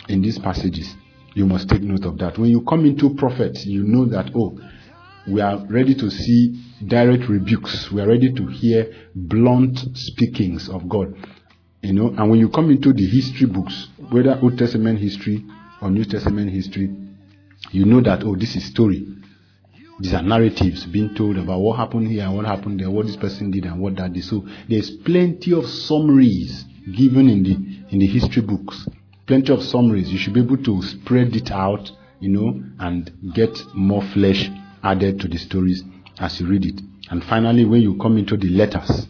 in 0.10 0.22
these 0.22 0.38
passages. 0.38 0.94
You 1.34 1.46
must 1.46 1.70
take 1.70 1.82
note 1.82 2.06
of 2.06 2.18
that. 2.20 2.38
When 2.38 2.50
you 2.50 2.62
come 2.62 2.86
into 2.86 3.16
prophets, 3.16 3.66
you 3.66 3.84
know 3.84 4.06
that, 4.06 4.32
oh, 4.36 4.60
we 5.28 5.42
are 5.42 5.66
ready 5.68 5.96
to 5.96 6.12
see 6.12 6.62
direct 6.86 7.30
rebukes. 7.30 7.92
We 7.92 8.02
are 8.02 8.08
ready 8.08 8.32
to 8.34 8.48
hear 8.48 8.92
blunt 9.16 9.80
speakings 9.98 10.70
of 10.70 10.88
God. 10.90 11.16
You 11.86 11.94
know, 11.94 12.08
and 12.18 12.32
when 12.32 12.40
you 12.40 12.50
come 12.50 12.72
into 12.72 12.94
the 12.94 13.06
history 13.06 13.46
books, 13.46 13.90
whether 14.10 14.40
Old 14.42 14.58
Testament 14.58 14.98
history 14.98 15.46
or 15.80 15.92
New 15.92 16.04
Testament 16.04 16.50
history, 16.50 16.92
you 17.70 17.86
know 17.86 18.02
that, 18.02 18.24
oh, 18.24 18.36
this 18.36 18.56
is 18.56 18.66
story. 18.66 19.06
These 20.00 20.16
are 20.16 20.24
narratives 20.24 20.88
being 20.88 21.14
told 21.14 21.38
about 21.38 21.60
what 21.60 21.78
happened 21.78 22.08
here 22.08 22.24
and 22.24 22.36
what 22.36 22.46
happened 22.46 22.80
there, 22.80 22.90
what 22.90 23.06
this 23.06 23.16
person 23.16 23.52
did 23.52 23.66
and 23.66 23.80
what 23.80 23.98
that 23.98 24.14
did. 24.14 24.24
So 24.24 24.48
there's 24.68 24.90
plenty 24.90 25.54
of 25.54 25.70
summaries 25.70 26.66
given 26.92 27.30
in 27.30 27.44
the 27.44 27.54
in 27.92 28.00
the 28.00 28.08
history 28.08 28.42
books. 28.42 28.88
Plenty 29.28 29.54
of 29.54 29.62
summaries. 29.62 30.12
You 30.12 30.18
should 30.18 30.34
be 30.34 30.42
able 30.42 30.58
to 30.64 30.82
spread 30.82 31.36
it 31.36 31.52
out, 31.52 31.92
you 32.20 32.30
know, 32.30 32.64
and 32.80 33.12
get 33.36 33.56
more 33.76 34.02
flesh 34.02 34.50
added 34.82 35.20
to 35.20 35.28
the 35.28 35.38
stories 35.38 35.84
as 36.18 36.40
you 36.42 36.48
read 36.48 36.66
it. 36.66 36.82
And 37.12 37.24
finally, 37.24 37.64
when 37.64 37.82
you 37.84 37.96
come 38.00 38.18
into 38.18 38.38
the 38.38 38.50
letters, 38.50 39.08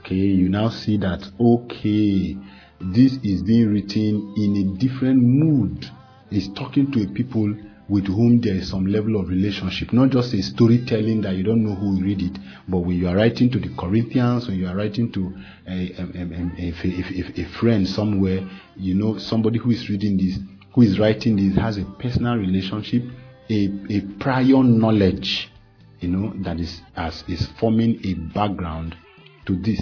okay, 0.00 0.14
you 0.14 0.48
now 0.48 0.68
see 0.68 0.96
that 0.98 1.22
okay, 1.38 2.36
this 2.80 3.18
is 3.22 3.42
being 3.42 3.72
written 3.72 4.34
in 4.36 4.56
a 4.56 4.78
different 4.78 5.22
mood. 5.22 5.88
It's 6.30 6.48
talking 6.48 6.90
to 6.92 7.02
a 7.02 7.06
people 7.08 7.54
with 7.88 8.06
whom 8.06 8.40
there 8.40 8.54
is 8.54 8.70
some 8.70 8.86
level 8.86 9.16
of 9.16 9.28
relationship, 9.28 9.92
not 9.92 10.10
just 10.10 10.32
a 10.32 10.40
storytelling 10.42 11.22
that 11.22 11.34
you 11.34 11.42
don't 11.42 11.64
know 11.64 11.74
who 11.74 11.94
will 11.94 12.02
read 12.02 12.22
it, 12.22 12.38
but 12.68 12.78
when 12.78 12.96
you 12.96 13.08
are 13.08 13.16
writing 13.16 13.50
to 13.50 13.58
the 13.58 13.68
Corinthians, 13.76 14.46
when 14.46 14.58
you 14.58 14.68
are 14.68 14.76
writing 14.76 15.10
to 15.10 15.34
a, 15.66 15.92
a, 15.98 16.04
a, 16.58 17.42
a, 17.42 17.44
friend 17.58 17.88
somewhere, 17.88 18.48
you 18.76 18.94
know, 18.94 19.18
somebody 19.18 19.58
who 19.58 19.72
is 19.72 19.90
reading 19.90 20.16
this, 20.16 20.38
who 20.72 20.82
is 20.82 21.00
writing 21.00 21.34
this, 21.34 21.56
has 21.56 21.78
a 21.78 21.84
personal 21.98 22.36
relationship, 22.36 23.02
a, 23.50 23.68
a 23.90 24.00
prior 24.20 24.62
knowledge, 24.62 25.50
you 25.98 26.08
know, 26.08 26.32
that 26.44 26.60
is 26.60 26.80
as 26.94 27.24
is 27.26 27.48
forming 27.58 28.00
a 28.04 28.14
background 28.14 28.94
to 29.46 29.56
this, 29.56 29.80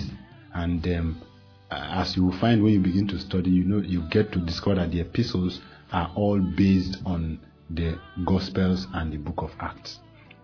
and 0.55 0.87
um, 0.89 1.23
as 1.71 2.17
you 2.17 2.25
will 2.25 2.39
find 2.39 2.63
when 2.63 2.73
you 2.73 2.81
begin 2.81 3.07
to 3.09 3.19
study, 3.19 3.51
you 3.51 3.65
know, 3.65 3.79
you 3.79 4.03
get 4.11 4.33
to 4.33 4.39
discover 4.39 4.77
that 4.77 4.91
the 4.91 5.01
epistles 5.01 5.61
are 5.93 6.11
all 6.15 6.39
based 6.39 6.99
on 7.05 7.41
the 7.71 7.99
Gospels 8.25 8.87
and 8.95 9.13
the 9.13 9.19
book 9.19 9.43
of 9.43 9.51
Acts. 9.61 10.01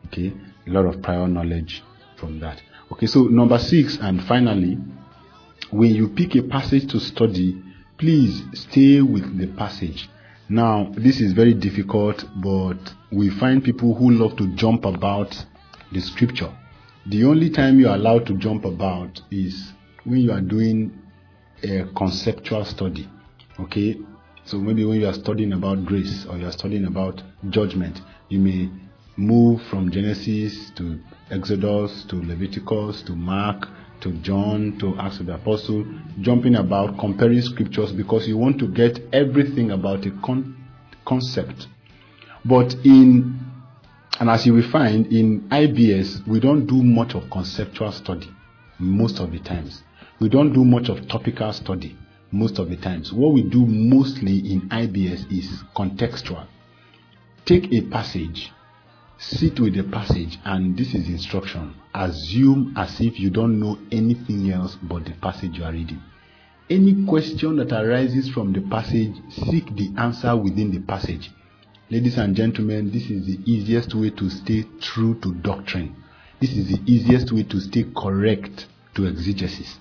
Okay, 0.06 0.32
a 0.66 0.70
lot 0.70 0.84
of 0.84 1.02
prior 1.02 1.26
knowledge 1.26 1.82
from 2.16 2.40
that. 2.40 2.60
Okay, 2.92 3.06
so 3.06 3.24
number 3.24 3.58
six, 3.58 3.96
and 4.00 4.22
finally, 4.24 4.78
when 5.70 5.94
you 5.94 6.08
pick 6.08 6.34
a 6.34 6.42
passage 6.42 6.90
to 6.92 7.00
study, 7.00 7.60
please 7.98 8.42
stay 8.52 9.00
with 9.00 9.38
the 9.38 9.46
passage. 9.56 10.08
Now, 10.48 10.92
this 10.94 11.20
is 11.20 11.32
very 11.32 11.54
difficult, 11.54 12.24
but 12.36 12.76
we 13.10 13.30
find 13.30 13.64
people 13.64 13.94
who 13.94 14.10
love 14.10 14.36
to 14.36 14.54
jump 14.54 14.84
about 14.84 15.34
the 15.90 16.00
scripture. 16.00 16.54
The 17.06 17.24
only 17.24 17.50
time 17.50 17.78
you 17.80 17.88
are 17.88 17.96
allowed 17.96 18.26
to 18.26 18.34
jump 18.34 18.64
about 18.64 19.20
is 19.30 19.72
when 20.04 20.20
you 20.20 20.32
are 20.32 20.40
doing 20.40 20.98
a 21.62 21.84
conceptual 21.96 22.64
study. 22.64 23.08
Okay, 23.60 23.98
so 24.44 24.58
maybe 24.58 24.84
when 24.84 25.00
you 25.00 25.06
are 25.06 25.12
studying 25.12 25.52
about 25.52 25.84
grace 25.84 26.26
or 26.28 26.38
you 26.38 26.46
are 26.46 26.52
studying 26.52 26.86
about 26.86 27.22
judgment, 27.50 28.00
you 28.30 28.38
may 28.38 28.70
move 29.16 29.60
from 29.70 29.90
Genesis 29.90 30.70
to 30.76 30.98
Exodus 31.30 32.04
to 32.08 32.16
Leviticus 32.16 33.02
to 33.02 33.14
Mark 33.14 33.68
to 34.00 34.12
John 34.20 34.76
to 34.80 34.96
Acts 34.98 35.20
of 35.20 35.26
the 35.26 35.34
Apostle, 35.34 35.86
jumping 36.20 36.56
about, 36.56 36.98
comparing 36.98 37.40
scriptures 37.40 37.92
because 37.92 38.28
you 38.28 38.36
want 38.36 38.58
to 38.58 38.68
get 38.68 39.00
everything 39.12 39.70
about 39.70 40.04
a 40.04 40.10
con- 40.22 40.54
concept. 41.06 41.68
But 42.44 42.74
in, 42.84 43.38
and 44.20 44.30
as 44.30 44.46
you 44.46 44.54
will 44.54 44.70
find, 44.70 45.06
in 45.06 45.48
IBS, 45.50 46.26
we 46.26 46.40
don't 46.40 46.66
do 46.66 46.82
much 46.82 47.14
of 47.14 47.30
conceptual 47.30 47.92
study 47.92 48.30
most 48.78 49.18
of 49.18 49.32
the 49.32 49.38
times. 49.40 49.82
We 50.20 50.28
don't 50.28 50.52
do 50.52 50.64
much 50.64 50.88
of 50.88 51.08
topical 51.08 51.52
study 51.52 51.96
most 52.30 52.58
of 52.58 52.68
the 52.68 52.76
times. 52.76 53.12
What 53.12 53.34
we 53.34 53.42
do 53.42 53.66
mostly 53.66 54.38
in 54.52 54.68
IBS 54.68 55.30
is 55.32 55.62
contextual. 55.74 56.46
Take 57.44 57.72
a 57.72 57.82
passage 57.82 58.50
sit 59.18 59.58
with 59.60 59.74
the 59.74 59.84
passage, 59.84 60.38
and 60.44 60.76
this 60.76 60.94
is 60.94 61.08
instruction. 61.08 61.74
Assume 61.94 62.74
as 62.76 63.00
if 63.00 63.18
you 63.18 63.30
don't 63.30 63.58
know 63.60 63.78
anything 63.90 64.50
else 64.50 64.76
but 64.82 65.04
the 65.04 65.12
passage 65.12 65.56
you 65.56 65.64
are 65.64 65.72
reading. 65.72 66.02
Any 66.68 67.04
question 67.06 67.56
that 67.56 67.72
arises 67.72 68.28
from 68.30 68.52
the 68.52 68.62
passage, 68.62 69.14
seek 69.30 69.74
the 69.76 69.92
answer 69.98 70.34
within 70.36 70.70
the 70.70 70.80
passage. 70.80 71.30
Ladies 71.94 72.18
and 72.18 72.34
gentlemen, 72.34 72.90
this 72.90 73.08
is 73.08 73.24
the 73.24 73.38
easiest 73.48 73.94
way 73.94 74.10
to 74.10 74.28
stay 74.28 74.64
true 74.80 75.14
to 75.20 75.32
doctrine. 75.32 75.94
This 76.40 76.50
is 76.50 76.66
the 76.66 76.80
easiest 76.92 77.30
way 77.30 77.44
to 77.44 77.60
stay 77.60 77.84
correct 77.96 78.66
to 78.96 79.06
exegesis. 79.06 79.78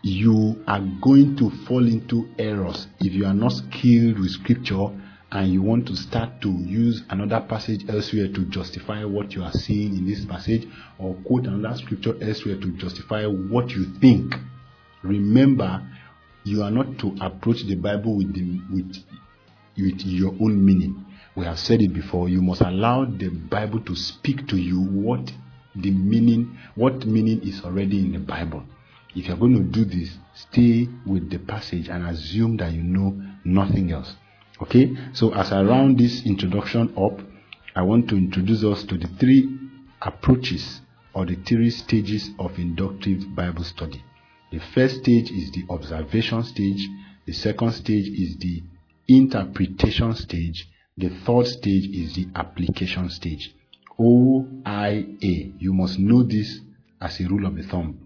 You 0.00 0.64
are 0.66 0.80
going 1.02 1.36
to 1.36 1.50
fall 1.66 1.86
into 1.86 2.30
errors 2.38 2.86
if 3.00 3.12
you 3.12 3.26
are 3.26 3.34
not 3.34 3.52
skilled 3.52 4.20
with 4.20 4.30
scripture 4.30 4.86
and 5.32 5.52
you 5.52 5.60
want 5.60 5.86
to 5.88 5.96
start 5.96 6.40
to 6.40 6.48
use 6.48 7.02
another 7.10 7.44
passage 7.46 7.84
elsewhere 7.90 8.28
to 8.28 8.46
justify 8.46 9.04
what 9.04 9.34
you 9.34 9.42
are 9.44 9.52
seeing 9.52 9.98
in 9.98 10.06
this 10.06 10.24
passage 10.24 10.66
or 10.98 11.12
quote 11.26 11.44
another 11.44 11.76
scripture 11.76 12.16
elsewhere 12.22 12.56
to 12.56 12.70
justify 12.78 13.26
what 13.26 13.68
you 13.68 13.84
think. 14.00 14.34
Remember, 15.02 15.86
you 16.44 16.62
are 16.62 16.70
not 16.70 16.96
to 17.00 17.14
approach 17.20 17.64
the 17.64 17.74
Bible 17.74 18.16
with, 18.16 18.32
the, 18.32 18.62
with, 18.72 18.96
with 19.76 20.00
your 20.06 20.32
own 20.40 20.64
meaning. 20.64 21.04
We 21.36 21.44
have 21.44 21.58
said 21.58 21.82
it 21.82 21.92
before. 21.92 22.28
You 22.28 22.42
must 22.42 22.60
allow 22.60 23.04
the 23.04 23.28
Bible 23.28 23.80
to 23.80 23.96
speak 23.96 24.46
to 24.48 24.56
you 24.56 24.80
what 24.80 25.32
the 25.74 25.90
meaning, 25.90 26.56
what 26.76 27.06
meaning 27.06 27.42
is 27.42 27.62
already 27.64 27.98
in 27.98 28.12
the 28.12 28.20
Bible. 28.20 28.62
If 29.16 29.26
you're 29.26 29.36
going 29.36 29.56
to 29.56 29.62
do 29.62 29.84
this, 29.84 30.16
stay 30.34 30.88
with 31.06 31.30
the 31.30 31.38
passage 31.38 31.88
and 31.88 32.06
assume 32.06 32.56
that 32.58 32.72
you 32.72 32.82
know 32.82 33.20
nothing 33.44 33.92
else. 33.92 34.14
Okay, 34.62 34.96
so 35.12 35.34
as 35.34 35.50
I 35.50 35.62
round 35.62 35.98
this 35.98 36.24
introduction 36.24 36.92
up, 36.96 37.20
I 37.74 37.82
want 37.82 38.08
to 38.08 38.16
introduce 38.16 38.62
us 38.62 38.84
to 38.84 38.96
the 38.96 39.08
three 39.18 39.58
approaches 40.00 40.80
or 41.14 41.26
the 41.26 41.34
three 41.34 41.70
stages 41.70 42.30
of 42.38 42.56
inductive 42.58 43.34
Bible 43.34 43.64
study. 43.64 44.02
The 44.52 44.60
first 44.74 45.00
stage 45.00 45.30
is 45.30 45.50
the 45.50 45.64
observation 45.70 46.44
stage, 46.44 46.88
the 47.26 47.32
second 47.32 47.72
stage 47.72 48.06
is 48.06 48.36
the 48.36 48.62
interpretation 49.08 50.14
stage, 50.14 50.68
the 50.96 51.08
third 51.26 51.46
stage 51.46 51.88
is 51.88 52.14
the 52.14 52.28
application 52.36 53.10
stage. 53.10 53.54
O-I-A. 53.98 55.52
You 55.58 55.72
must 55.72 55.98
know 55.98 56.22
this 56.22 56.60
as 57.00 57.20
a 57.20 57.28
rule 57.28 57.46
of 57.46 57.56
the 57.56 57.62
thumb. 57.62 57.98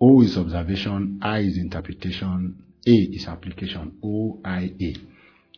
O 0.00 0.22
is 0.22 0.36
observation, 0.36 1.18
I 1.22 1.38
is 1.38 1.56
interpretation, 1.56 2.62
A 2.86 2.90
is 2.90 3.26
application. 3.26 3.98
O-I-A. 4.02 4.96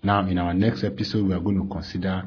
Now, 0.05 0.27
in 0.29 0.39
our 0.39 0.55
next 0.55 0.85
episode, 0.85 1.27
we 1.27 1.35
are 1.35 1.41
going 1.41 1.61
to 1.61 1.69
consider 1.69 2.23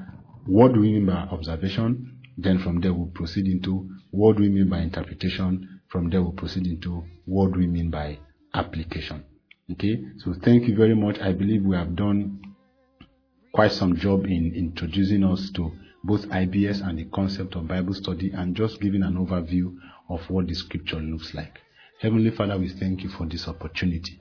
what 0.45 0.73
do 0.73 0.81
we 0.81 0.91
mean 0.91 1.05
by 1.05 1.13
observation. 1.13 2.17
Then 2.37 2.59
from 2.59 2.81
there, 2.81 2.93
we'll 2.93 3.07
proceed 3.07 3.47
into 3.47 3.89
what 4.11 4.35
do 4.35 4.43
we 4.43 4.49
mean 4.49 4.69
by 4.69 4.79
interpretation. 4.79 5.81
From 5.87 6.09
there, 6.09 6.21
we'll 6.21 6.33
proceed 6.33 6.67
into 6.67 7.03
what 7.25 7.53
do 7.53 7.59
we 7.59 7.67
mean 7.67 7.89
by 7.89 8.19
application. 8.53 9.23
Okay, 9.71 10.03
so 10.17 10.33
thank 10.43 10.67
you 10.67 10.75
very 10.75 10.95
much. 10.95 11.19
I 11.19 11.31
believe 11.31 11.63
we 11.63 11.77
have 11.77 11.95
done 11.95 12.41
quite 13.51 13.71
some 13.71 13.97
job 13.97 14.25
in 14.25 14.53
introducing 14.55 15.23
us 15.23 15.49
to 15.51 15.71
both 16.03 16.27
IBS 16.29 16.87
and 16.87 16.97
the 16.97 17.05
concept 17.05 17.55
of 17.55 17.67
Bible 17.67 17.93
study 17.93 18.31
and 18.31 18.55
just 18.55 18.79
giving 18.79 19.03
an 19.03 19.15
overview 19.15 19.75
of 20.09 20.21
what 20.29 20.47
the 20.47 20.53
scripture 20.53 20.99
looks 20.99 21.33
like. 21.33 21.59
Heavenly 21.99 22.31
Father, 22.31 22.57
we 22.57 22.69
thank 22.69 23.03
you 23.03 23.09
for 23.09 23.25
this 23.27 23.47
opportunity. 23.47 24.19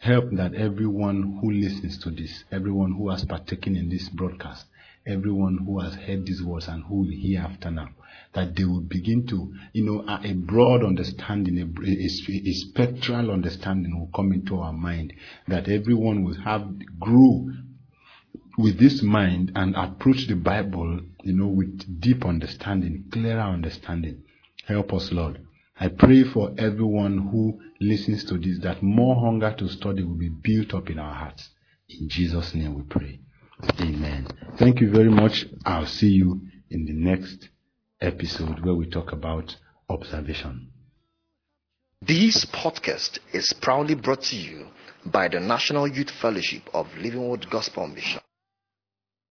Help 0.00 0.30
that 0.32 0.54
everyone 0.54 1.38
who 1.40 1.50
listens 1.52 1.98
to 1.98 2.10
this, 2.10 2.44
everyone 2.52 2.92
who 2.92 3.08
has 3.08 3.24
partaken 3.24 3.76
in 3.76 3.88
this 3.88 4.08
broadcast, 4.08 4.66
everyone 5.06 5.58
who 5.58 5.80
has 5.80 5.94
heard 5.94 6.26
these 6.26 6.42
words 6.42 6.68
and 6.68 6.84
who 6.84 6.96
will 6.96 7.10
hear 7.10 7.40
after 7.40 7.70
now, 7.70 7.88
that 8.34 8.54
they 8.54 8.64
will 8.64 8.80
begin 8.80 9.26
to, 9.26 9.54
you 9.72 9.84
know, 9.84 10.04
a, 10.06 10.34
broad 10.34 10.84
understanding, 10.84 11.58
a, 11.58 11.64
a, 11.88 12.50
a, 12.50 12.52
spectral 12.52 13.30
understanding 13.30 13.98
will 13.98 14.10
come 14.14 14.32
into 14.32 14.60
our 14.60 14.72
mind, 14.72 15.12
that 15.46 15.68
everyone 15.68 16.24
will 16.24 16.38
have, 16.40 16.68
grow 17.00 17.48
with 18.58 18.76
this 18.76 19.02
mind 19.02 19.52
and 19.54 19.76
approach 19.76 20.26
the 20.26 20.34
Bible, 20.34 21.00
you 21.22 21.32
know, 21.32 21.46
with 21.46 22.00
deep 22.00 22.24
understanding, 22.24 23.04
clearer 23.12 23.40
understanding. 23.40 24.24
Help 24.66 24.92
us, 24.92 25.12
Lord. 25.12 25.40
I 25.78 25.86
pray 25.86 26.24
for 26.24 26.52
everyone 26.58 27.28
who 27.30 27.60
listens 27.80 28.24
to 28.24 28.36
this 28.36 28.58
that 28.64 28.82
more 28.82 29.14
hunger 29.14 29.54
to 29.58 29.68
study 29.68 30.02
will 30.02 30.16
be 30.16 30.28
built 30.28 30.74
up 30.74 30.90
in 30.90 30.98
our 30.98 31.14
hearts. 31.14 31.50
In 31.88 32.08
Jesus' 32.08 32.52
name 32.52 32.74
we 32.74 32.82
pray. 32.82 33.20
Amen. 33.80 34.26
Thank 34.58 34.80
you 34.80 34.90
very 34.90 35.08
much. 35.08 35.46
I'll 35.64 35.86
see 35.86 36.08
you 36.10 36.40
in 36.68 36.84
the 36.84 36.92
next 36.92 37.48
episode 38.00 38.64
where 38.64 38.74
we 38.74 38.86
talk 38.86 39.12
about 39.12 39.56
observation. 39.88 40.72
This 42.02 42.44
podcast 42.44 43.20
is 43.32 43.52
proudly 43.60 43.94
brought 43.94 44.22
to 44.24 44.36
you 44.36 44.66
by 45.06 45.28
the 45.28 45.38
National 45.38 45.86
Youth 45.86 46.10
Fellowship 46.10 46.62
of 46.74 46.88
Living 46.96 47.28
Word 47.28 47.48
Gospel 47.50 47.86
Mission. 47.86 48.20